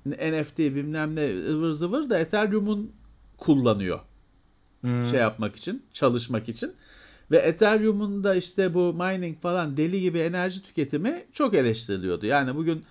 [0.07, 2.93] NFT bilmem ne ıvır zıvır da Ethereum'un
[3.39, 4.01] kullanıyor.
[4.83, 6.73] Şey yapmak için, çalışmak için.
[7.31, 12.27] Ve Ethereum'un da işte bu mining falan deli gibi enerji tüketimi çok eleştiriliyordu.
[12.27, 12.85] Yani bugün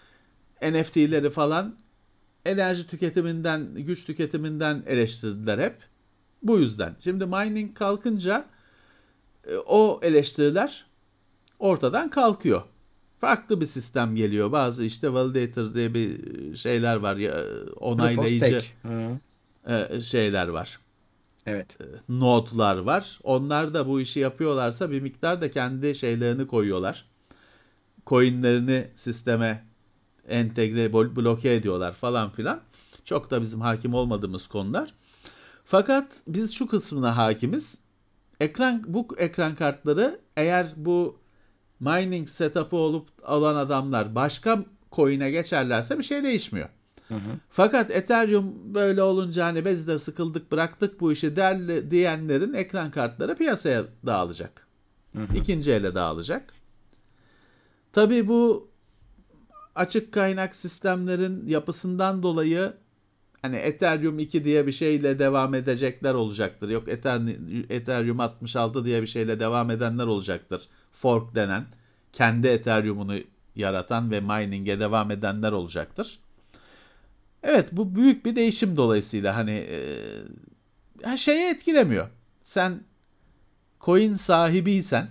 [0.61, 1.75] NFT'leri falan
[2.45, 5.75] enerji tüketiminden, güç tüketiminden eleştirdiler hep.
[6.43, 6.95] Bu yüzden.
[6.99, 8.45] Şimdi mining kalkınca
[9.47, 10.85] e, o eleştiriler
[11.59, 12.61] ortadan kalkıyor.
[13.19, 14.51] Farklı bir sistem geliyor.
[14.51, 16.19] Bazı işte validator diye bir
[16.55, 17.45] şeyler var ya
[17.79, 18.61] onaylayıcı
[19.67, 20.79] e, şeyler var.
[21.49, 21.77] Evet.
[22.09, 23.19] Nodlar var.
[23.23, 27.05] Onlar da bu işi yapıyorlarsa bir miktar da kendi şeylerini koyuyorlar.
[28.07, 29.65] Coinlerini sisteme
[30.27, 32.61] entegre bloke ediyorlar falan filan.
[33.05, 34.93] Çok da bizim hakim olmadığımız konular.
[35.65, 37.81] Fakat biz şu kısmına hakimiz.
[38.39, 41.17] Ekran bu ekran kartları eğer bu
[41.79, 46.69] mining setup'ı olup alan adamlar başka coin'e geçerlerse bir şey değişmiyor.
[47.49, 53.36] Fakat Ethereum böyle olunca hani biz de sıkıldık bıraktık bu işi derli diyenlerin ekran kartları
[53.36, 54.68] piyasaya dağılacak.
[55.36, 56.53] İkinci ele dağılacak.
[57.93, 58.70] Tabii bu
[59.76, 62.74] açık kaynak sistemlerin yapısından dolayı
[63.41, 66.70] hani Ethereum 2 diye bir şeyle devam edecekler olacaktır.
[66.70, 70.62] Yok Ether- Ethereum 66 diye bir şeyle devam edenler olacaktır.
[70.91, 71.66] Fork denen
[72.14, 73.16] kendi Ethereum'unu
[73.55, 76.20] yaratan ve mining'e devam edenler olacaktır.
[77.43, 79.77] Evet bu büyük bir değişim dolayısıyla hani e,
[81.03, 82.09] ya şeye etkilemiyor.
[82.43, 82.83] Sen
[83.81, 85.07] coin sahibiysen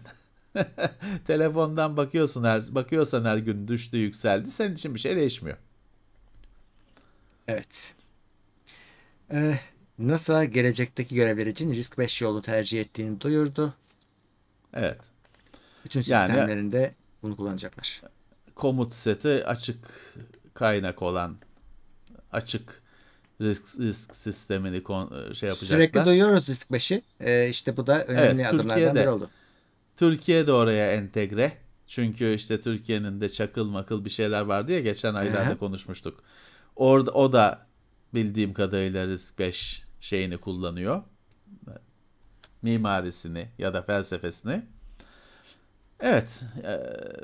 [1.26, 5.57] telefondan bakıyorsun her bakıyorsan her gün düştü yükseldi senin için bir şey değişmiyor.
[7.49, 7.95] Evet.
[9.33, 9.59] Ee,
[9.99, 13.74] NASA gelecekteki görevler için risk 5 yolu tercih ettiğini duyurdu.
[14.74, 15.01] Evet.
[15.85, 18.03] Bütün Yani- sistemlerinde bunu kullanacaklar.
[18.55, 19.79] Komut seti açık
[20.55, 21.37] kaynak olan
[22.33, 22.83] açık
[23.41, 25.76] risk, risk sistemini kon- şey yapacaklar.
[25.76, 27.03] Sürekli duyuyoruz risk 5'i.
[27.20, 29.01] Ee, işte bu da önemli Evet, adımlardan Türkiye'de.
[29.01, 29.31] biri oldu.
[29.97, 31.53] Türkiye de oraya entegre.
[31.87, 35.59] Çünkü işte Türkiye'nin de çakıl makıl bir şeyler vardı ya geçen aylarda Aha.
[35.59, 36.20] konuşmuştuk.
[36.76, 37.66] Orada o da
[38.14, 41.03] bildiğim kadarıyla Risk 5 şeyini kullanıyor.
[42.62, 44.62] Mimarisini ya da felsefesini.
[46.01, 46.73] Evet, e,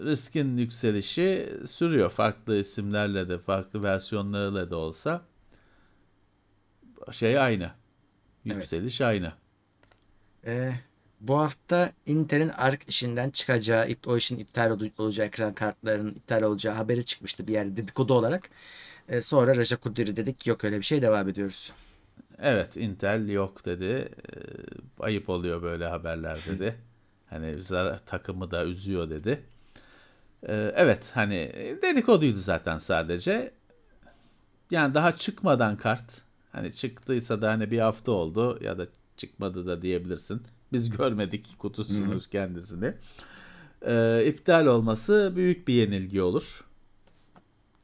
[0.05, 2.11] riskin yükselişi sürüyor.
[2.11, 5.22] Farklı isimlerle de, farklı versiyonlarıyla da olsa
[7.12, 7.70] şey aynı.
[8.45, 9.33] Yükseliş aynı.
[10.47, 10.75] Ee,
[11.20, 16.75] bu hafta Intel'in ARC işinden çıkacağı, o işin iptal ol- olacağı, ekran kartlarının iptal olacağı
[16.75, 18.51] haberi çıkmıştı bir yerde dedikodu olarak.
[19.09, 21.72] Ee, sonra Raja Kudiri dedik yok öyle bir şey devam ediyoruz.
[22.39, 23.85] Evet Intel yok dedi.
[23.85, 24.39] Ee,
[25.01, 26.75] ayıp oluyor böyle haberler dedi.
[27.35, 29.43] Hani zar- takımı da üzüyor dedi.
[30.49, 33.53] Ee, evet hani dedikoduydu zaten sadece.
[34.70, 36.22] Yani daha çıkmadan kart
[36.53, 40.43] hani çıktıysa da hani bir hafta oldu ya da çıkmadı da diyebilirsin.
[40.72, 42.95] Biz görmedik kutusunu kendisini.
[43.87, 46.64] Ee, iptal olması büyük bir yenilgi olur.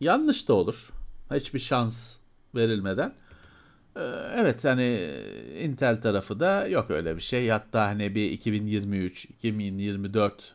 [0.00, 0.90] Yanlış da olur.
[1.34, 2.16] Hiçbir şans
[2.54, 3.14] verilmeden.
[3.96, 4.00] Ee,
[4.34, 5.10] Evet hani
[5.60, 7.48] Intel tarafı da yok öyle bir şey.
[7.48, 10.54] Hatta hani bir 2023, 2024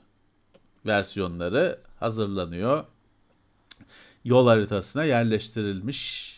[0.86, 2.86] versiyonları hazırlanıyor.
[4.24, 6.36] Yol haritasına yerleştirilmiş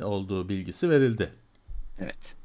[0.00, 1.32] olduğu bilgisi verildi.
[1.98, 2.36] Evet.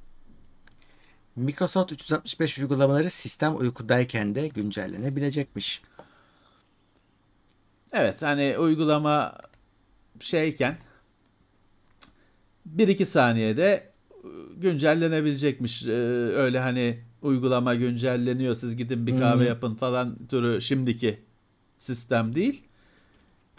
[1.36, 5.82] Microsoft 365 uygulamaları sistem uykudayken de güncellenebilecekmiş.
[7.94, 9.38] Evet hani uygulama
[10.20, 10.78] şeyken
[12.78, 13.92] 1-2 saniyede
[14.58, 15.88] güncellenebilecekmiş.
[15.88, 15.92] Ee,
[16.36, 21.20] Öyle hani uygulama güncelleniyor siz gidin bir kahve yapın falan türü şimdiki
[21.78, 22.62] sistem değil.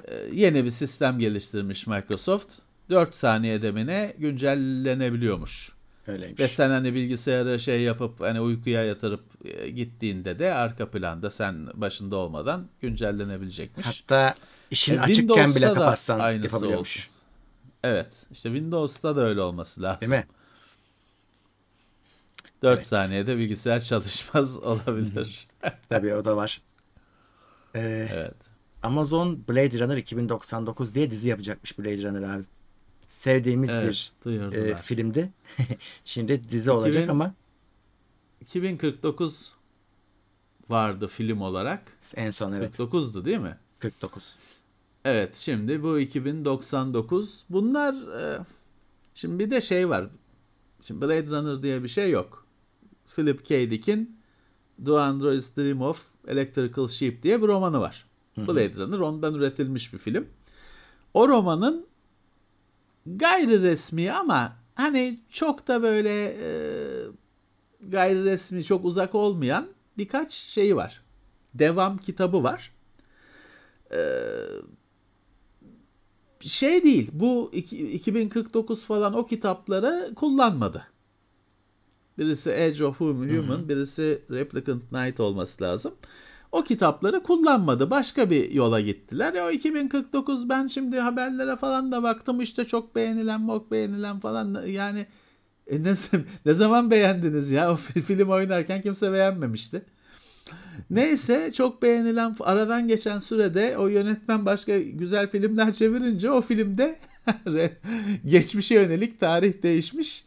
[0.08, 2.52] Ee, Yeni bir sistem geliştirmiş Microsoft.
[2.90, 5.72] 4 saniyede mi ne güncellenebiliyormuş.
[6.06, 6.40] Öyleymiş.
[6.40, 11.66] Ve sen hani bilgisayarı şey yapıp hani uykuya yatırıp e, gittiğinde de arka planda sen
[11.74, 13.86] başında olmadan güncellenebilecekmiş.
[13.86, 14.34] Hatta
[14.70, 16.98] işin E, açıkken bile Windows'ta da kapatsan yapabiliyormuş.
[16.98, 17.11] olsun.
[17.82, 18.26] Evet.
[18.30, 20.00] işte Windows'ta da öyle olması lazım.
[20.00, 20.26] Değil mi?
[22.62, 22.86] 4 Evet.
[22.86, 25.48] saniyede bilgisayar çalışmaz olabilir.
[25.88, 26.60] Tabii o da var.
[27.74, 28.34] Ee, evet.
[28.82, 32.44] Amazon Blade Runner 2099 diye dizi yapacakmış Blade Runner abi.
[33.06, 33.88] Sevdiğimiz Evet,
[34.20, 34.66] bir duyurdular.
[34.66, 35.30] e, filmdi.
[36.04, 37.34] Şimdi dizi olacak 2000 ama
[38.40, 39.52] 2049
[40.68, 41.82] vardı film olarak.
[42.16, 43.56] en son evet 49'du değil mi?
[43.78, 44.36] 49.
[45.04, 48.38] Evet şimdi bu 2099 bunlar e,
[49.14, 50.08] şimdi bir de şey var.
[50.80, 52.46] Şimdi Blade Runner diye bir şey yok.
[53.14, 53.70] Philip K.
[53.70, 54.18] Dick'in
[54.84, 58.06] The Android's Dream of Electrical Sheep diye bir romanı var.
[58.36, 60.26] Blade Runner ondan üretilmiş bir film.
[61.14, 61.86] O romanın
[63.06, 66.50] gayri resmi ama hani çok da böyle e,
[67.80, 71.02] gayri resmi çok uzak olmayan birkaç şeyi var.
[71.54, 72.72] Devam kitabı var.
[76.48, 77.10] Şey değil.
[77.12, 80.86] Bu iki- 2049 falan o kitapları kullanmadı.
[82.18, 85.94] Birisi Age of Human, birisi Replicant Knight olması lazım.
[86.52, 87.90] O kitapları kullanmadı.
[87.90, 89.34] Başka bir yola gittiler.
[89.34, 94.66] Ya o 2049 ben şimdi haberlere falan da baktım işte çok beğenilen, mok beğenilen falan
[94.66, 95.06] yani
[95.66, 95.94] e ne,
[96.46, 97.72] ne zaman beğendiniz ya?
[97.72, 99.82] O film oynarken kimse beğenmemişti.
[100.90, 106.98] Neyse çok beğenilen aradan geçen sürede o yönetmen başka güzel filmler çevirince o filmde
[108.26, 110.24] geçmişe yönelik tarih değişmiş.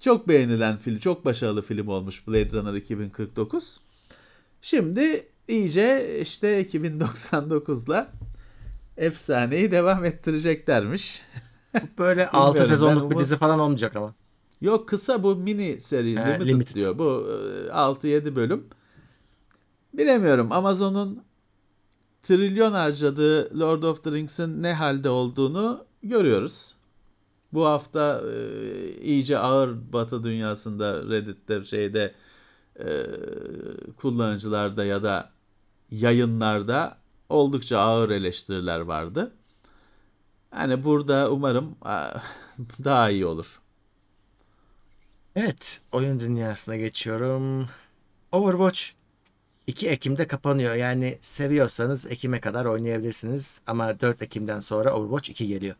[0.00, 3.80] Çok beğenilen film, çok başarılı film olmuş Blade Runner 2049.
[4.62, 8.12] Şimdi iyice işte 2099'la
[8.96, 11.22] efsaneyi devam ettireceklermiş.
[11.98, 14.14] Böyle 6 sezonluk bir dizi falan olmayacak ama.
[14.60, 16.98] Yok kısa bu mini seri He, limited, limited diyor.
[16.98, 17.02] Bu
[17.70, 18.64] 6-7 bölüm.
[19.94, 21.24] Bilemiyorum Amazon'un
[22.22, 26.74] trilyon harcadığı Lord of the Rings'in ne halde olduğunu görüyoruz.
[27.52, 32.14] Bu hafta e, iyice ağır Batı dünyasında Reddit'te şeyde
[32.78, 33.06] e,
[33.96, 35.30] kullanıcılarda ya da
[35.90, 39.32] yayınlarda oldukça ağır eleştiriler vardı.
[40.56, 41.76] Yani burada umarım
[42.84, 43.60] daha iyi olur.
[45.36, 47.66] Evet, oyun dünyasına geçiyorum.
[48.32, 49.01] Overwatch
[49.66, 50.74] 2 Ekim'de kapanıyor.
[50.74, 53.60] Yani seviyorsanız Ekim'e kadar oynayabilirsiniz.
[53.66, 55.76] Ama 4 Ekim'den sonra Overwatch 2 geliyor.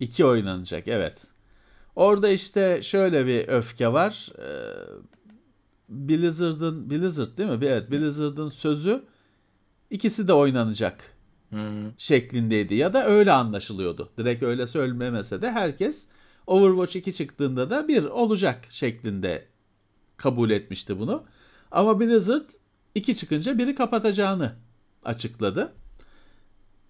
[0.00, 1.26] 2 oynanacak evet.
[1.96, 4.28] Orada işte şöyle bir öfke var.
[4.38, 4.74] Ee,
[5.88, 7.58] Blizzard'ın Blizzard değil mi?
[7.62, 9.04] Evet, Blizzard'ın sözü
[9.90, 11.04] ikisi de oynanacak
[11.50, 11.98] hmm.
[11.98, 14.10] şeklindeydi ya da öyle anlaşılıyordu.
[14.18, 16.08] Direkt öyle söylemese de herkes
[16.46, 19.46] Overwatch 2 çıktığında da bir olacak şeklinde
[20.16, 21.24] kabul etmişti bunu.
[21.70, 22.50] Ama Blizzard
[22.94, 24.52] 2 çıkınca biri kapatacağını
[25.04, 25.72] açıkladı.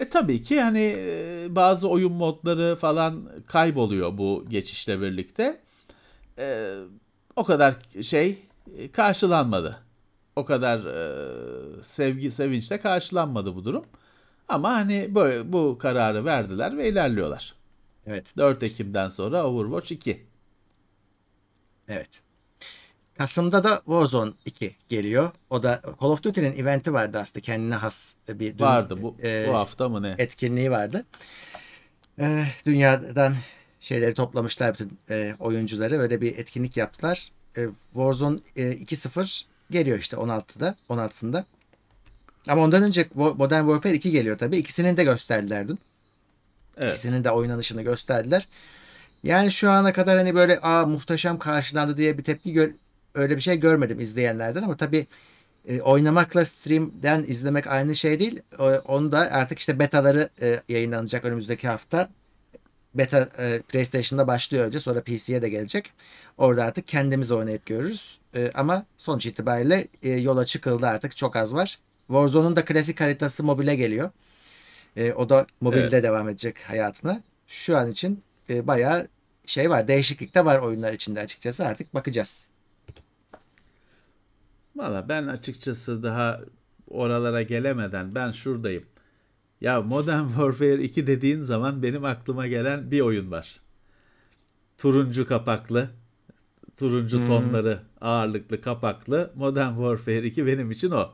[0.00, 5.60] E tabii ki hani e, bazı oyun modları falan kayboluyor bu geçişle birlikte.
[6.38, 6.76] E,
[7.36, 8.38] o kadar şey
[8.76, 9.80] e, karşılanmadı.
[10.36, 13.84] O kadar e, sevgi sevinçle karşılanmadı bu durum.
[14.48, 17.54] Ama hani böyle bu kararı verdiler ve ilerliyorlar.
[18.06, 18.34] Evet.
[18.36, 20.26] 4 Ekim'den sonra Overwatch 2.
[21.88, 22.23] Evet.
[23.18, 25.30] Kasım'da da Warzone 2 geliyor.
[25.50, 29.46] O da Call of Duty'nin eventi vardı aslında kendine has bir dün, vardı bu, e,
[29.48, 30.14] bu hafta mı ne?
[30.18, 31.04] Etkinliği vardı.
[32.18, 33.34] E, dünyadan
[33.80, 37.32] şeyleri toplamışlar bütün e, oyuncuları öyle bir etkinlik yaptılar.
[37.56, 41.44] E, Warzone e, 2.0 geliyor işte 16'da 16'sında.
[42.48, 44.56] Ama ondan önce Modern Warfare 2 geliyor tabii.
[44.56, 45.78] İkisini de gösterdiler dün.
[46.76, 46.90] Evet.
[46.90, 48.48] İkisinin de oynanışını gösterdiler.
[49.22, 52.70] Yani şu ana kadar hani böyle aa muhteşem karşılandı diye bir tepki gör
[53.14, 55.06] öyle bir şey görmedim izleyenlerden ama tabii
[55.68, 58.40] e, oynamakla stream'den izlemek aynı şey değil.
[58.58, 62.08] E, onu da artık işte betaları e, yayınlanacak önümüzdeki hafta.
[62.94, 65.92] Beta e, PlayStation'da başlıyor önce sonra PC'ye de gelecek.
[66.38, 68.18] Orada artık kendimiz oynayıp görürüz.
[68.34, 71.78] E, ama sonuç itibariyle e, yola çıkıldı artık çok az var.
[72.06, 74.10] Warzone'un da klasik haritası mobile geliyor.
[74.96, 76.02] E, o da mobilde evet.
[76.02, 77.22] devam edecek hayatına.
[77.46, 79.08] Şu an için e, bayağı
[79.46, 82.46] şey var değişiklik de var oyunlar içinde açıkçası artık bakacağız.
[84.76, 86.40] Valla ben açıkçası daha
[86.88, 88.84] oralara gelemeden ben şuradayım.
[89.60, 93.60] Ya Modern Warfare 2 dediğin zaman benim aklıma gelen bir oyun var.
[94.78, 95.90] Turuncu kapaklı,
[96.76, 97.26] turuncu hmm.
[97.26, 101.12] tonları ağırlıklı kapaklı Modern Warfare 2 benim için o.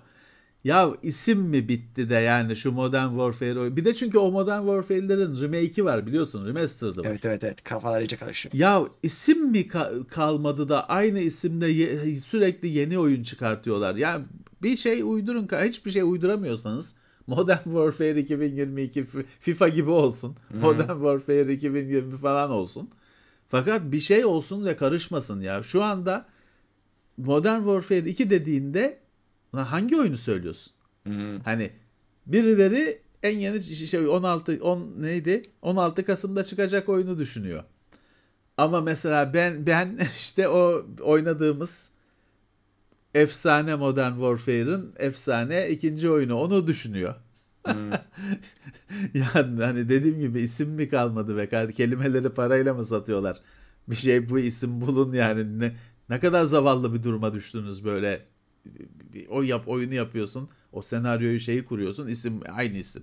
[0.64, 5.40] Ya isim mi bitti de yani şu Modern Warfare bir de çünkü o Modern Warfare'lerin
[5.40, 7.06] remake'i var biliyorsun remastered'ı var.
[7.06, 8.54] Evet evet evet kafalar iyice karışıyor.
[8.54, 13.94] Ya isim mi ka- kalmadı da aynı isimde ye- sürekli yeni oyun çıkartıyorlar.
[13.94, 14.22] Ya
[14.62, 16.96] bir şey uydurun hiçbir şey uyduramıyorsanız
[17.26, 19.06] Modern Warfare 2022
[19.40, 20.36] FIFA gibi olsun.
[20.48, 20.60] Hmm.
[20.60, 22.90] Modern Warfare 2020 falan olsun.
[23.48, 25.62] Fakat bir şey olsun ve karışmasın ya.
[25.62, 26.26] Şu anda
[27.16, 28.98] Modern Warfare 2 dediğinde
[29.54, 30.72] Lan hangi oyunu söylüyorsun?
[31.06, 31.40] Hı-hı.
[31.44, 31.70] Hani
[32.26, 35.42] birileri en yeni şey 16 10 neydi?
[35.62, 37.64] 16 Kasım'da çıkacak oyunu düşünüyor.
[38.56, 41.90] Ama mesela ben ben işte o oynadığımız
[43.14, 47.14] efsane Modern Warfare'ın efsane ikinci oyunu onu düşünüyor.
[47.64, 47.90] Hmm.
[49.14, 53.40] yani hani dediğim gibi isim mi kalmadı be kelimeleri parayla mı satıyorlar?
[53.88, 55.76] Bir şey bu isim bulun yani ne
[56.08, 58.26] ne kadar zavallı bir duruma düştünüz böyle
[59.28, 60.48] o yap oyunu yapıyorsun.
[60.72, 62.08] O senaryoyu şeyi kuruyorsun.
[62.08, 63.02] isim aynı isim.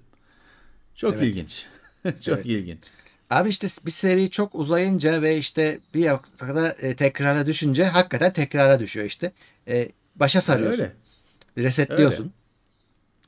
[0.95, 1.23] Çok evet.
[1.23, 1.67] ilginç.
[2.21, 2.45] çok evet.
[2.45, 2.79] ilginç.
[3.29, 8.79] Abi işte bir seri çok uzayınca ve işte bir noktada e, tekrara düşünce hakikaten tekrara
[8.79, 9.31] düşüyor işte.
[9.67, 10.81] E, başa sarıyorsun.
[10.81, 10.93] Öyle.
[11.57, 12.23] Resetliyorsun.
[12.23, 12.33] Öyle.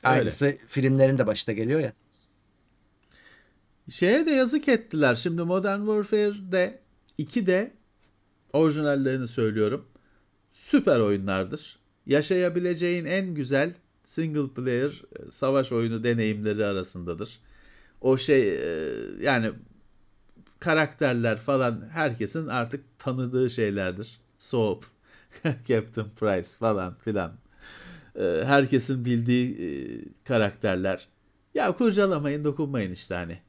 [0.04, 0.58] Aynısı Öyle.
[0.68, 1.94] filmlerin de başta geliyor ya.
[3.90, 5.16] Şeye de yazık ettiler.
[5.16, 6.80] Şimdi Modern Warfare'de
[7.20, 7.74] 2'de
[8.54, 9.88] orijinallerini söylüyorum.
[10.52, 11.79] süper oyunlardır.
[12.10, 17.40] Yaşayabileceğin en güzel single player e, savaş oyunu deneyimleri arasındadır.
[18.02, 18.92] O şey e,
[19.22, 19.52] yani
[20.60, 24.20] karakterler falan herkesin artık tanıdığı şeylerdir.
[24.38, 24.86] Soap,
[25.44, 27.34] Captain Price falan filan.
[28.16, 31.08] E, herkesin bildiği karakterler.
[31.54, 33.40] Ya kurcalamayın dokunmayın işte hani.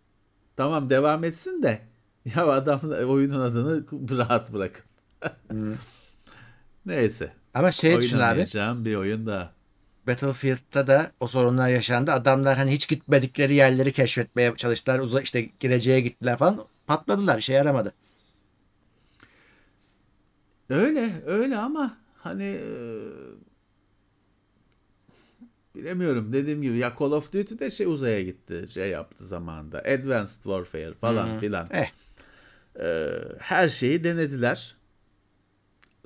[0.56, 1.80] Tamam devam etsin de
[2.36, 3.84] ya adam oyunun adını
[4.18, 4.84] rahat bırakın.
[5.50, 5.74] hmm.
[6.86, 7.39] Neyse.
[7.54, 8.46] Ama şey düşün abi.
[8.84, 9.52] bir oyun daha.
[10.06, 12.12] Battlefield'da da o sorunlar yaşandı.
[12.12, 14.98] Adamlar hani hiç gitmedikleri yerleri keşfetmeye çalıştılar.
[14.98, 16.64] Uza işte geleceğe gittiler falan.
[16.86, 17.38] Patladılar.
[17.38, 17.94] işe yaramadı.
[20.70, 22.70] Öyle öyle ama hani e,
[25.74, 30.42] bilemiyorum dediğim gibi ya Call of Duty de şey uzaya gitti şey yaptı zamanında Advanced
[30.42, 31.38] Warfare falan hmm.
[31.38, 31.90] filan eh.
[32.80, 34.76] ee, her şeyi denediler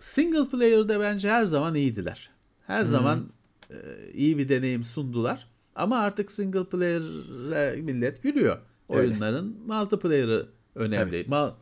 [0.04, 2.30] single player'da bence her zaman iyiydiler.
[2.66, 2.88] Her hmm.
[2.88, 3.28] zaman
[3.70, 3.76] e,
[4.14, 5.48] iyi bir deneyim sundular.
[5.74, 8.58] Ama artık single player'e millet gülüyor.
[8.88, 9.00] Öyle.
[9.00, 11.22] oyunların multiplayer'ı önemli.
[11.22, 11.54] Ma-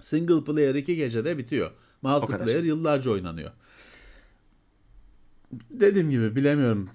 [0.00, 1.70] single player iki gecede bitiyor.
[2.02, 3.50] Multiplayer yıllarca oynanıyor.
[5.70, 6.88] Dediğim gibi bilemiyorum.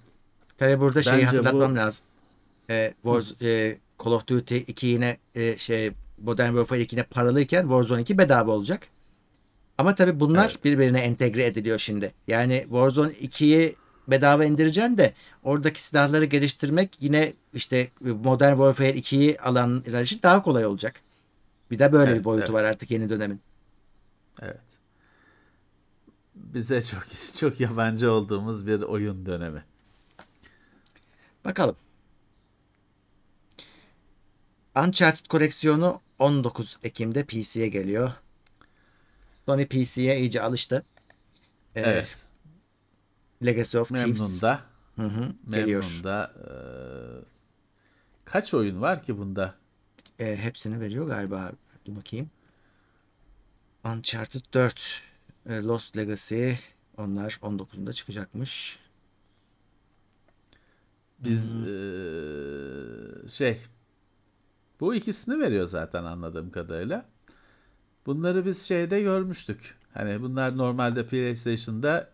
[0.58, 1.76] Tabi burada şeyi hatırlatmam bu...
[1.76, 2.06] lazım.
[2.70, 7.62] E, Wars, e, Call of Duty 2 yine e, şey Modern Warfare 2 yine paralıyken
[7.62, 8.88] Warzone 2 bedava olacak.
[9.80, 10.66] Ama tabi bunlar evet.
[10.66, 12.14] birbirine entegre ediliyor şimdi.
[12.28, 13.76] Yani Warzone 2'yi
[14.08, 15.14] bedava indireceksin de
[15.44, 21.02] oradaki silahları geliştirmek yine işte Modern Warfare 2'yi alanlar için daha kolay olacak.
[21.72, 22.54] Bir de böyle evet, bir boyutu evet.
[22.54, 23.42] var artık yeni dönemin.
[24.42, 24.64] Evet.
[26.36, 27.04] Bize çok
[27.36, 29.64] çok yabancı olduğumuz bir oyun dönemi.
[31.46, 31.76] Bakalım.
[34.76, 38.12] Uncharted koleksiyonu 19 Ekim'de PC'ye geliyor.
[39.50, 40.86] Sony PC'ye iyice alıştı.
[41.76, 42.28] Ee, evet.
[43.46, 44.20] Legacy of Thieves.
[44.20, 44.62] Memnun'da.
[44.96, 46.34] Hı hı, Memnun'da.
[46.38, 46.52] E,
[48.26, 49.56] kaç oyun var ki bunda?
[50.20, 51.52] E, hepsini veriyor galiba.
[51.86, 52.30] Dur bakayım.
[53.86, 55.04] Uncharted 4.
[55.50, 56.52] E, Lost Legacy.
[56.98, 58.80] Onlar 19'unda çıkacakmış.
[61.20, 61.68] Biz e,
[63.28, 63.62] şey
[64.80, 67.06] bu ikisini veriyor zaten anladığım kadarıyla.
[68.10, 69.76] Bunları biz şeyde görmüştük.
[69.94, 72.10] Hani bunlar normalde PlayStation'da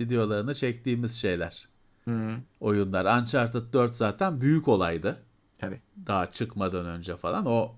[0.00, 1.68] videolarını çektiğimiz şeyler.
[2.04, 2.36] Hı.
[2.60, 3.20] Oyunlar.
[3.20, 5.16] Uncharted 4 zaten büyük olaydı.
[5.58, 5.80] Tabii.
[6.06, 7.46] Daha çıkmadan önce falan.
[7.46, 7.72] O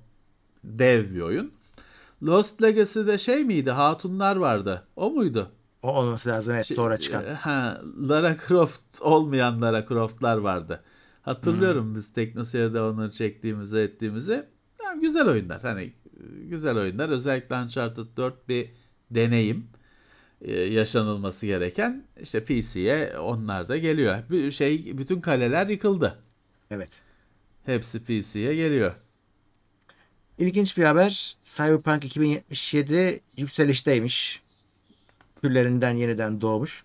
[0.64, 1.52] dev bir oyun.
[2.22, 3.70] Lost Legacy'de şey miydi?
[3.70, 4.86] Hatunlar vardı.
[4.96, 5.50] O muydu?
[5.82, 7.34] O olması lazım evet sonra şey, çıkan.
[7.34, 10.82] Ha, Lara Croft olmayan Lara Croft'lar vardı.
[11.22, 11.94] Hatırlıyorum hmm.
[11.94, 14.46] biz Teknoseyir'de onları çektiğimizi ettiğimizi.
[14.84, 15.62] Yani güzel oyunlar.
[15.62, 15.92] Hani
[16.48, 17.08] güzel oyunlar.
[17.08, 18.70] Özellikle Uncharted 4 bir
[19.10, 19.66] deneyim
[20.42, 22.04] ee, yaşanılması gereken.
[22.20, 24.18] İşte PC'ye onlar da geliyor.
[24.30, 26.18] Bir şey bütün kaleler yıkıldı.
[26.70, 26.90] Evet.
[27.64, 28.92] Hepsi PC'ye geliyor.
[30.38, 31.36] İlginç bir haber.
[31.44, 34.42] Cyberpunk 2077 yükselişteymiş
[35.42, 36.84] türlerinden yeniden doğmuş.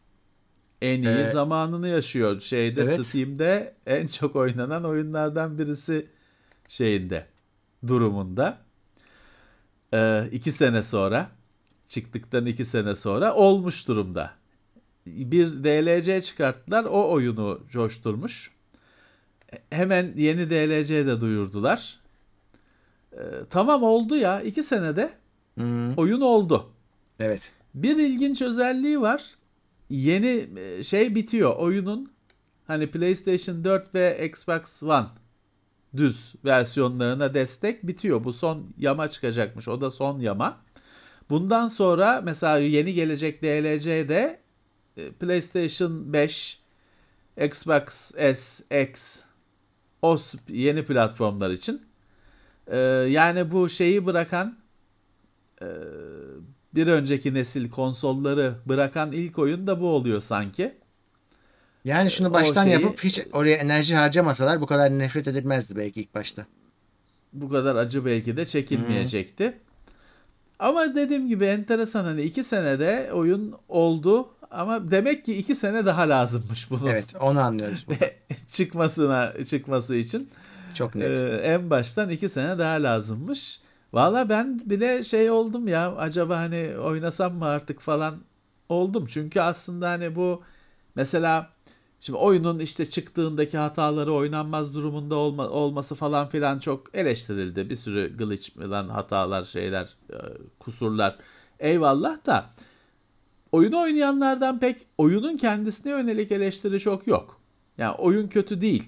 [0.82, 2.40] En iyi ee, zamanını yaşıyor.
[2.40, 3.06] Şeyde evet.
[3.06, 6.08] Steam'de en çok oynanan oyunlardan birisi
[6.68, 7.26] şeyinde
[7.88, 8.58] durumunda.
[9.94, 11.28] Ee, iki sene sonra
[11.88, 14.32] çıktıktan iki sene sonra olmuş durumda.
[15.08, 16.86] Bir DLC çıkarttılar.
[16.86, 18.52] O oyunu coşturmuş.
[19.70, 22.00] Hemen yeni DLC de duyurdular.
[23.14, 23.18] Ee,
[23.50, 24.42] tamam oldu ya.
[24.42, 25.12] iki senede
[25.56, 25.94] hmm.
[25.94, 26.70] oyun oldu.
[27.20, 27.52] Evet.
[27.76, 29.36] Bir ilginç özelliği var.
[29.90, 32.12] Yeni e, şey bitiyor oyunun
[32.68, 35.08] hani PlayStation 4 ve Xbox One
[35.98, 38.24] düz versiyonlarına destek bitiyor.
[38.24, 39.68] Bu son yama çıkacakmış.
[39.68, 40.58] O da son yama.
[41.30, 44.40] Bundan sonra mesela yeni gelecek DLC'de
[44.98, 46.60] e, PlayStation 5,
[47.38, 49.22] Xbox S, X
[50.02, 50.18] o
[50.48, 51.82] yeni platformlar için.
[52.68, 52.78] Ee,
[53.10, 54.58] yani bu şeyi bırakan
[55.62, 55.68] e,
[56.76, 60.81] bir önceki nesil konsolları bırakan ilk oyun da bu oluyor sanki.
[61.86, 66.16] Yani şunu baştan şeyi, yapıp hiç oraya enerji harcamasalar bu kadar nefret edilmezdi belki ilk
[66.16, 66.46] başta.
[67.34, 69.46] Bu kadar acı belki de çekilmeyecekti.
[69.46, 69.54] Hmm.
[70.60, 76.10] Ama dediğim gibi enteresan hani iki senede oyun oldu ama demek ki iki sene daha
[76.10, 76.88] lazımmış bunun.
[76.88, 77.86] Evet onu anlıyoruz.
[78.52, 80.30] çıkmasına çıkması için.
[80.74, 81.20] Çok net.
[81.20, 83.62] Ee, en baştan iki sene daha lazımmış.
[83.94, 88.18] Valla ben bile şey oldum ya acaba hani oynasam mı artık falan
[88.70, 89.06] oldum.
[89.10, 90.44] Çünkü aslında hani bu
[90.96, 91.50] mesela
[92.02, 97.70] şimdi oyunun işte çıktığındaki hataları oynanmaz durumunda olma, olması falan filan çok eleştirildi.
[97.70, 100.18] Bir sürü glitch falan hatalar şeyler e,
[100.60, 101.18] kusurlar
[101.60, 102.50] eyvallah da
[103.52, 107.42] oyunu oynayanlardan pek oyunun kendisine yönelik eleştiri çok yok.
[107.78, 108.84] Yani oyun kötü değil.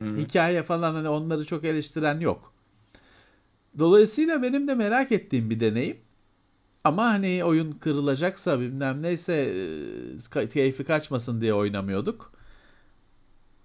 [0.00, 2.52] Hikaye falan hani onları çok eleştiren yok.
[3.78, 5.96] Dolayısıyla benim de merak ettiğim bir deneyim.
[6.84, 9.54] Ama hani oyun kırılacaksa bilmem neyse
[10.36, 12.35] e, keyfi kaçmasın diye oynamıyorduk.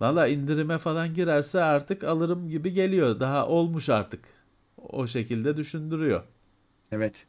[0.01, 3.19] Valla indirime falan girerse artık alırım gibi geliyor.
[3.19, 4.23] Daha olmuş artık.
[4.77, 6.23] O şekilde düşündürüyor.
[6.91, 7.25] Evet.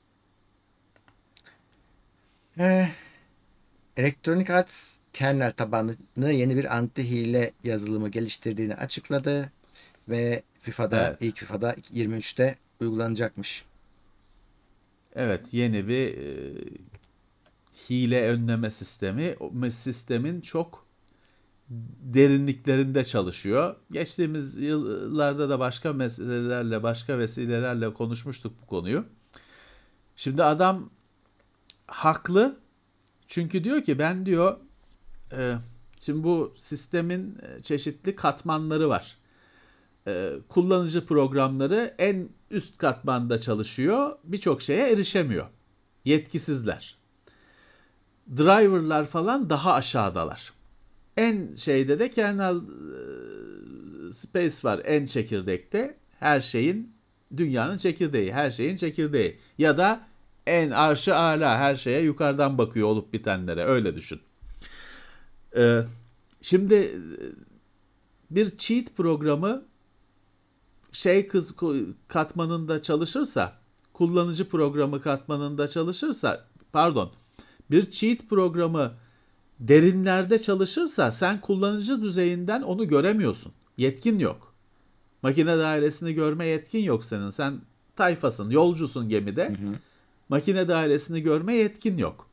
[2.59, 2.89] Ee,
[3.97, 9.53] Electronic Arts kernel tabanlı yeni bir anti hile yazılımı geliştirdiğini açıkladı
[10.09, 11.17] ve FIFA'da Evet.
[11.21, 13.65] ilk FIFA'da 23'te uygulanacakmış.
[15.15, 16.55] Evet yeni bir e,
[17.91, 19.37] hile önleme sistemi.
[19.41, 20.92] O sistemin çok
[22.15, 23.77] derinliklerinde çalışıyor.
[23.91, 29.05] Geçtiğimiz yıllarda da başka meselelerle, başka vesilelerle konuşmuştuk bu konuyu.
[30.17, 30.91] Şimdi adam
[31.87, 32.57] haklı.
[33.29, 34.57] Çünkü diyor ki ben diyor
[35.33, 35.55] e,
[36.01, 39.17] şimdi bu sistemin e, çeşitli katmanları var.
[40.07, 44.19] E, kullanıcı programları en üst katmanda çalışıyor.
[44.25, 45.47] Birçok şeye erişemiyor.
[46.05, 46.99] Yetkisizler.
[48.37, 50.53] Driver'lar falan daha aşağıdalar.
[51.17, 52.61] En şeyde de kernel
[54.13, 55.97] space var en çekirdekte.
[56.19, 56.95] Her şeyin
[57.37, 59.39] dünyanın çekirdeği, her şeyin çekirdeği.
[59.59, 60.07] Ya da
[60.47, 64.21] en arşı ala her şeye yukarıdan bakıyor olup bitenlere öyle düşün.
[65.57, 65.83] Ee,
[66.43, 66.97] şimdi e,
[68.31, 69.65] bir cheat programı
[70.93, 71.55] şey kız
[72.09, 73.53] katmanında çalışırsa,
[73.93, 77.13] kullanıcı programı katmanında çalışırsa, pardon,
[77.71, 78.93] bir cheat programı
[79.61, 83.53] derinlerde çalışırsa sen kullanıcı düzeyinden onu göremiyorsun.
[83.77, 84.55] Yetkin yok.
[85.23, 87.31] Makine dairesini görme yetkin yok senin.
[87.31, 87.61] Sen
[87.97, 89.49] tayfasın, yolcusun gemide.
[89.49, 89.75] Hı hı.
[90.29, 92.27] Makine dairesini görme yetkin yok.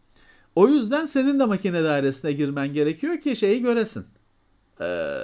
[0.55, 4.05] O yüzden senin de makine dairesine girmen gerekiyor ki şeyi göresin.
[4.82, 5.17] Ee,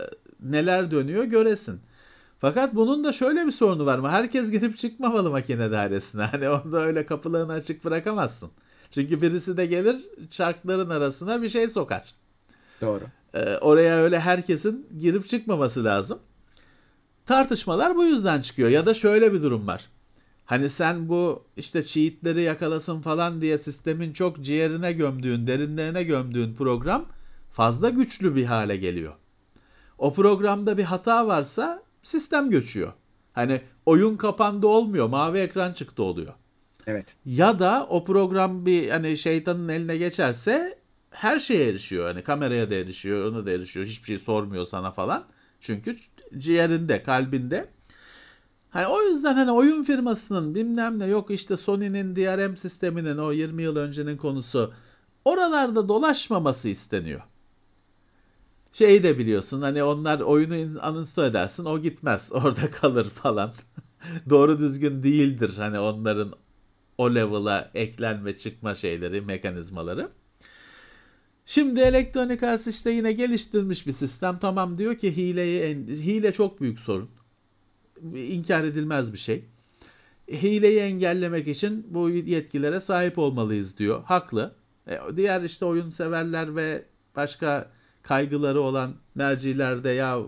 [0.44, 1.80] neler dönüyor göresin.
[2.40, 4.10] Fakat bunun da şöyle bir sorunu var mı?
[4.10, 6.24] Herkes girip çıkmamalı makine dairesine.
[6.32, 8.52] Hani orada öyle kapılarını açık bırakamazsın.
[8.96, 9.96] Çünkü birisi de gelir
[10.30, 12.16] çarkların arasına bir şey sokar.
[12.82, 13.04] Doğru.
[13.34, 16.20] Ee, oraya öyle herkesin girip çıkmaması lazım.
[17.26, 18.70] Tartışmalar bu yüzden çıkıyor.
[18.70, 19.90] Ya da şöyle bir durum var.
[20.46, 27.06] Hani sen bu işte cheatleri yakalasın falan diye sistemin çok ciğerine gömdüğün, derinlerine gömdüğün program
[27.52, 29.14] fazla güçlü bir hale geliyor.
[29.98, 32.94] O programda bir hata varsa sistem göçüyor.
[33.34, 36.34] Hani oyun kapandı olmuyor, mavi ekran çıktı oluyor.
[36.88, 37.16] Evet.
[37.26, 40.80] Ya da o program bir hani şeytanın eline geçerse
[41.12, 42.06] her şeye erişiyor.
[42.08, 43.86] Hani kameraya da erişiyor, ona da erişiyor.
[43.86, 45.26] Hiçbir şey sormuyor sana falan.
[45.62, 45.96] Çünkü
[46.38, 47.70] ciğerinde, kalbinde.
[48.70, 53.64] Hani o yüzden hani oyun firmasının bilmem ne yok işte Sony'nin DRM sisteminin o 20
[53.64, 54.74] yıl öncenin konusu
[55.26, 57.22] oralarda dolaşmaması isteniyor.
[58.72, 63.52] Şeyi de biliyorsun hani onlar oyunu uninstall edersin o gitmez orada kalır falan.
[64.30, 66.34] Doğru düzgün değildir hani onların
[66.98, 70.12] o level'a eklenme çıkma şeyleri mekanizmaları.
[71.46, 74.38] Şimdi Electronic Arts işte yine geliştirmiş bir sistem.
[74.38, 77.10] Tamam diyor ki hileyi hile çok büyük sorun.
[78.16, 79.46] İnkar edilmez bir şey.
[80.32, 84.04] Hileyi engellemek için bu yetkilere sahip olmalıyız diyor.
[84.04, 84.56] Haklı.
[84.88, 86.86] E, diğer işte oyun severler ve
[87.16, 90.22] başka kaygıları olan merciler de ya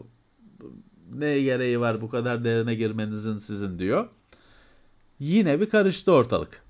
[1.13, 4.07] ne gereği var bu kadar derine girmenizin sizin diyor.
[5.19, 6.63] Yine bir karıştı ortalık.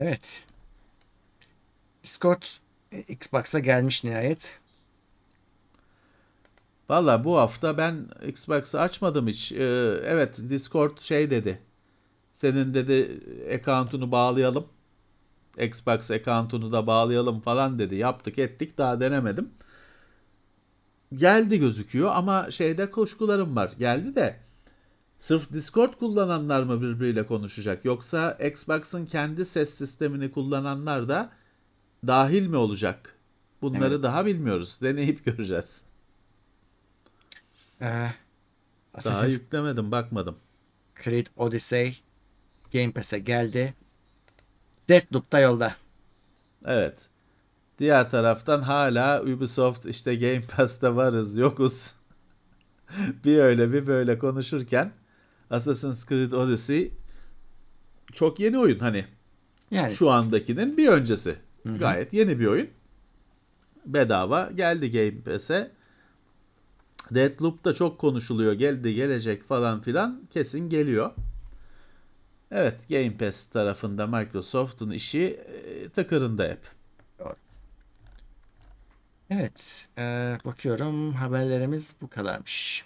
[0.00, 0.44] Evet.
[2.02, 2.42] Discord
[3.08, 4.58] Xbox'a gelmiş nihayet.
[6.88, 9.52] Valla bu hafta ben Xbox'ı açmadım hiç.
[9.52, 9.64] Ee,
[10.04, 11.58] evet Discord şey dedi.
[12.32, 13.20] Senin dedi
[13.54, 14.66] account'unu bağlayalım.
[15.58, 17.94] Xbox account'unu da bağlayalım falan dedi.
[17.96, 19.50] Yaptık ettik daha denemedim.
[21.14, 23.72] Geldi gözüküyor ama şeyde kuşkularım var.
[23.78, 24.36] Geldi de
[25.18, 27.84] sırf Discord kullananlar mı birbiriyle konuşacak?
[27.84, 31.32] Yoksa Xbox'ın kendi ses sistemini kullananlar da
[32.06, 33.16] dahil mi olacak?
[33.62, 34.02] Bunları evet.
[34.02, 34.78] daha bilmiyoruz.
[34.82, 35.82] Deneyip göreceğiz.
[37.80, 38.08] Ee,
[39.04, 40.36] daha yüklemedim, bakmadım.
[41.04, 41.98] Creed Odyssey
[42.72, 43.74] Game Pass'e geldi.
[44.88, 45.76] Deathloop da yolda.
[46.64, 47.08] Evet.
[47.78, 51.94] Diğer taraftan hala Ubisoft işte Game Pass'te varız, yokuz.
[53.24, 54.92] bir öyle bir böyle konuşurken
[55.50, 56.92] Assassin's Creed Odyssey
[58.12, 59.04] çok yeni oyun hani.
[59.70, 59.94] Yani.
[59.94, 61.36] Şu andakinin bir öncesi.
[61.62, 61.78] Hı-hı.
[61.78, 62.68] Gayet yeni bir oyun.
[63.86, 65.70] Bedava geldi Game Pass'e.
[67.10, 68.52] Deathloop da çok konuşuluyor.
[68.52, 70.22] Geldi gelecek falan filan.
[70.30, 71.10] Kesin geliyor.
[72.50, 76.60] Evet Game Pass tarafında Microsoft'un işi e, tıkırında hep.
[79.30, 79.88] Evet.
[79.98, 80.02] e,
[80.44, 82.84] bakıyorum haberlerimiz bu kadarmış.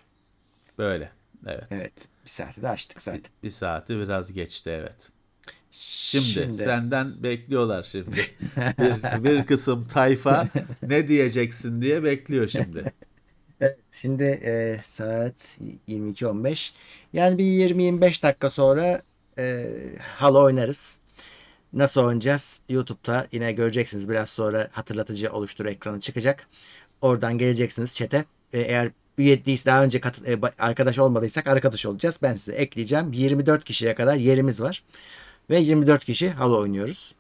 [0.78, 1.12] Böyle.
[1.47, 1.65] Evet.
[1.70, 2.09] Evet.
[2.31, 3.32] Bir saati de açtık zaten.
[3.43, 5.09] Bir saati biraz geçti evet.
[5.70, 8.16] Şimdi, senden bekliyorlar şimdi.
[8.78, 10.48] bir, bir kısım tayfa
[10.82, 12.93] ne diyeceksin diye bekliyor şimdi.
[13.61, 15.59] Evet, şimdi e, saat
[15.89, 16.70] 22.15.
[17.12, 19.02] Yani bir 20-25 dakika sonra
[19.39, 19.66] e,
[20.01, 21.01] Halo oynarız.
[21.73, 22.61] Nasıl oynayacağız?
[22.69, 24.09] YouTube'da yine göreceksiniz.
[24.09, 26.47] Biraz sonra hatırlatıcı oluştur ekranı çıkacak.
[27.01, 28.24] Oradan geleceksiniz chat'e.
[28.52, 28.90] E, eğer
[29.21, 32.19] üye değilse daha önce kat, e, arkadaş olmadıysak arkadaş olacağız.
[32.23, 33.13] Ben size ekleyeceğim.
[33.13, 34.83] 24 kişiye kadar yerimiz var.
[35.51, 37.15] Ve 24 kişi Halo oynuyoruz.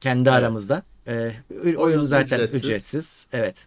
[0.00, 0.38] Kendi evet.
[0.38, 0.82] aramızda.
[1.06, 1.32] E,
[1.64, 2.64] oyun, oyun zaten ücretsiz.
[2.64, 3.28] ücretsiz.
[3.32, 3.66] Evet.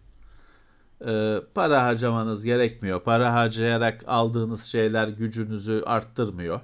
[1.07, 3.01] E, para harcamanız gerekmiyor.
[3.03, 6.61] Para harcayarak aldığınız şeyler gücünüzü arttırmıyor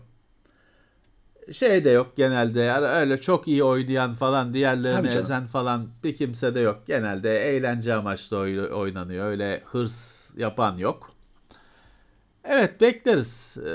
[1.54, 6.56] şey de yok genelde yani öyle çok iyi oynayan falan diğerlerini ezen falan bir kimse
[6.56, 6.82] de yok.
[6.86, 8.38] Genelde eğlence amaçlı
[8.76, 9.26] oynanıyor.
[9.26, 11.12] Öyle hırs yapan yok.
[12.44, 13.58] Evet bekleriz.
[13.58, 13.72] Ee,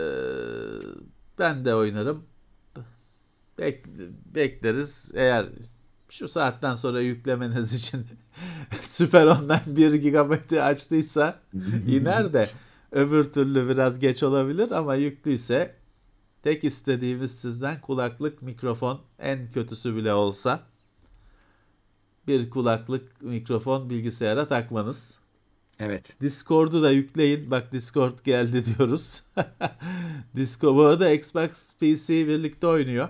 [1.39, 2.25] ben de oynarım.
[3.59, 3.87] Bek
[4.35, 5.13] bekleriz.
[5.15, 5.47] Eğer
[6.09, 8.07] şu saatten sonra yüklemeniz için
[8.89, 11.41] Süper Online 1 GB'ı açtıysa
[11.89, 12.49] iner de
[12.93, 15.83] öbür türlü biraz geç olabilir ama yüklüyse
[16.43, 20.61] Tek istediğimiz sizden kulaklık, mikrofon en kötüsü bile olsa
[22.27, 25.19] bir kulaklık, mikrofon bilgisayara takmanız.
[25.85, 26.21] Evet.
[26.21, 27.51] Discord'u da yükleyin.
[27.51, 29.23] Bak Discord geldi diyoruz.
[30.37, 33.09] Discord bu arada Xbox PC birlikte oynuyor.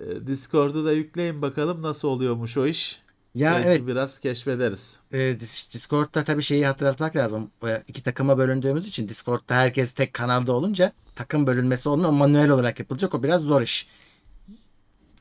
[0.00, 3.00] Ee, Discord'u da yükleyin bakalım nasıl oluyormuş o iş.
[3.34, 3.86] Ya Belki evet.
[3.86, 4.98] biraz keşfederiz.
[5.12, 7.50] Ee, Discord'da tabii şeyi hatırlatmak lazım.
[7.88, 12.10] İki takıma bölündüğümüz için Discord'da herkes tek kanalda olunca takım bölünmesi olmuyor.
[12.10, 13.14] Manuel olarak yapılacak.
[13.14, 13.88] O biraz zor iş.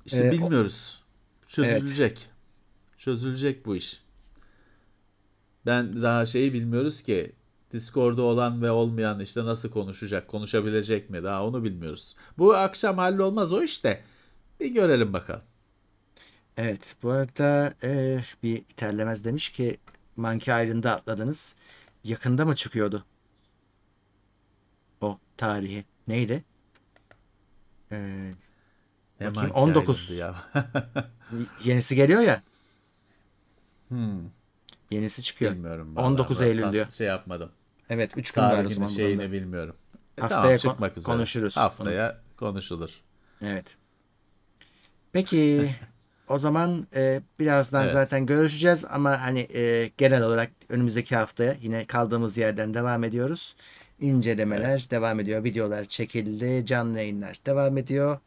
[0.06, 1.03] İşte ee, bilmiyoruz.
[1.48, 2.12] Çözülecek.
[2.12, 2.30] Evet.
[2.98, 4.05] Çözülecek bu iş.
[5.66, 7.32] Ben daha şeyi bilmiyoruz ki
[7.72, 12.16] Discord'da olan ve olmayan işte nasıl konuşacak, konuşabilecek mi daha onu bilmiyoruz.
[12.38, 14.04] Bu akşam hallolmaz o işte.
[14.60, 15.42] Bir görelim bakalım.
[16.58, 19.78] Evet bu arada e, bir terlemez demiş ki
[20.16, 21.56] Monkey Island'da atladınız.
[22.04, 23.06] Yakında mı çıkıyordu?
[25.02, 25.86] O tarihi.
[26.08, 26.44] Neydi?
[27.92, 28.32] Ee,
[29.20, 30.12] ne bakayım, 19.
[30.12, 30.36] Ya.
[31.64, 32.42] Yenisi geliyor ya.
[33.88, 34.20] Hmm.
[34.91, 35.52] Yenisi çıkıyor.
[35.52, 35.98] Bilmiyorum.
[35.98, 36.91] 19 Eylül diyor.
[36.91, 37.52] Şey yapmadım.
[37.90, 38.88] Evet 3 gün var o zaman.
[38.88, 39.76] şeyini bilmiyorum.
[40.18, 41.16] E, Haftaya tamam, çıkmak üzere.
[41.16, 41.57] konuşuruz.
[41.57, 42.38] Haftaya onu.
[42.38, 42.90] konuşulur.
[43.41, 43.78] Evet.
[45.14, 45.70] Peki
[46.28, 47.94] O zaman e, birazdan evet.
[47.94, 53.56] zaten görüşeceğiz ama hani e, genel olarak önümüzdeki haftaya yine kaldığımız yerden devam ediyoruz.
[53.99, 54.91] İncelemeler evet.
[54.91, 55.44] devam ediyor.
[55.44, 56.66] Videolar çekildi.
[56.66, 58.20] Canlı yayınlar devam ediyor.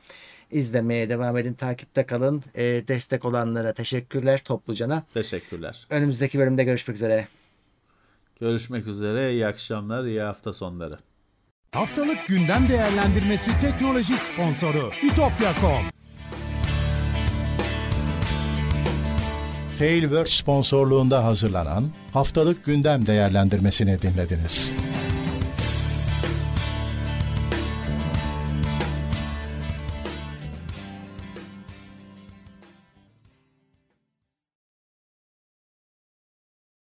[0.50, 1.54] İzlemeye devam edin.
[1.54, 2.42] Takipte kalın.
[2.54, 5.02] E, destek olanlara teşekkürler toplucana.
[5.14, 5.86] Teşekkürler.
[5.90, 7.28] Önümüzdeki bölümde görüşmek üzere.
[8.40, 9.32] Görüşmek üzere.
[9.32, 10.98] İyi akşamlar, iyi hafta sonları.
[11.72, 15.82] Haftalık gündem değerlendirmesi teknoloji sponsoru itopya.com
[19.78, 24.74] Tailwords sponsorluğunda hazırlanan haftalık gündem değerlendirmesini dinlediniz.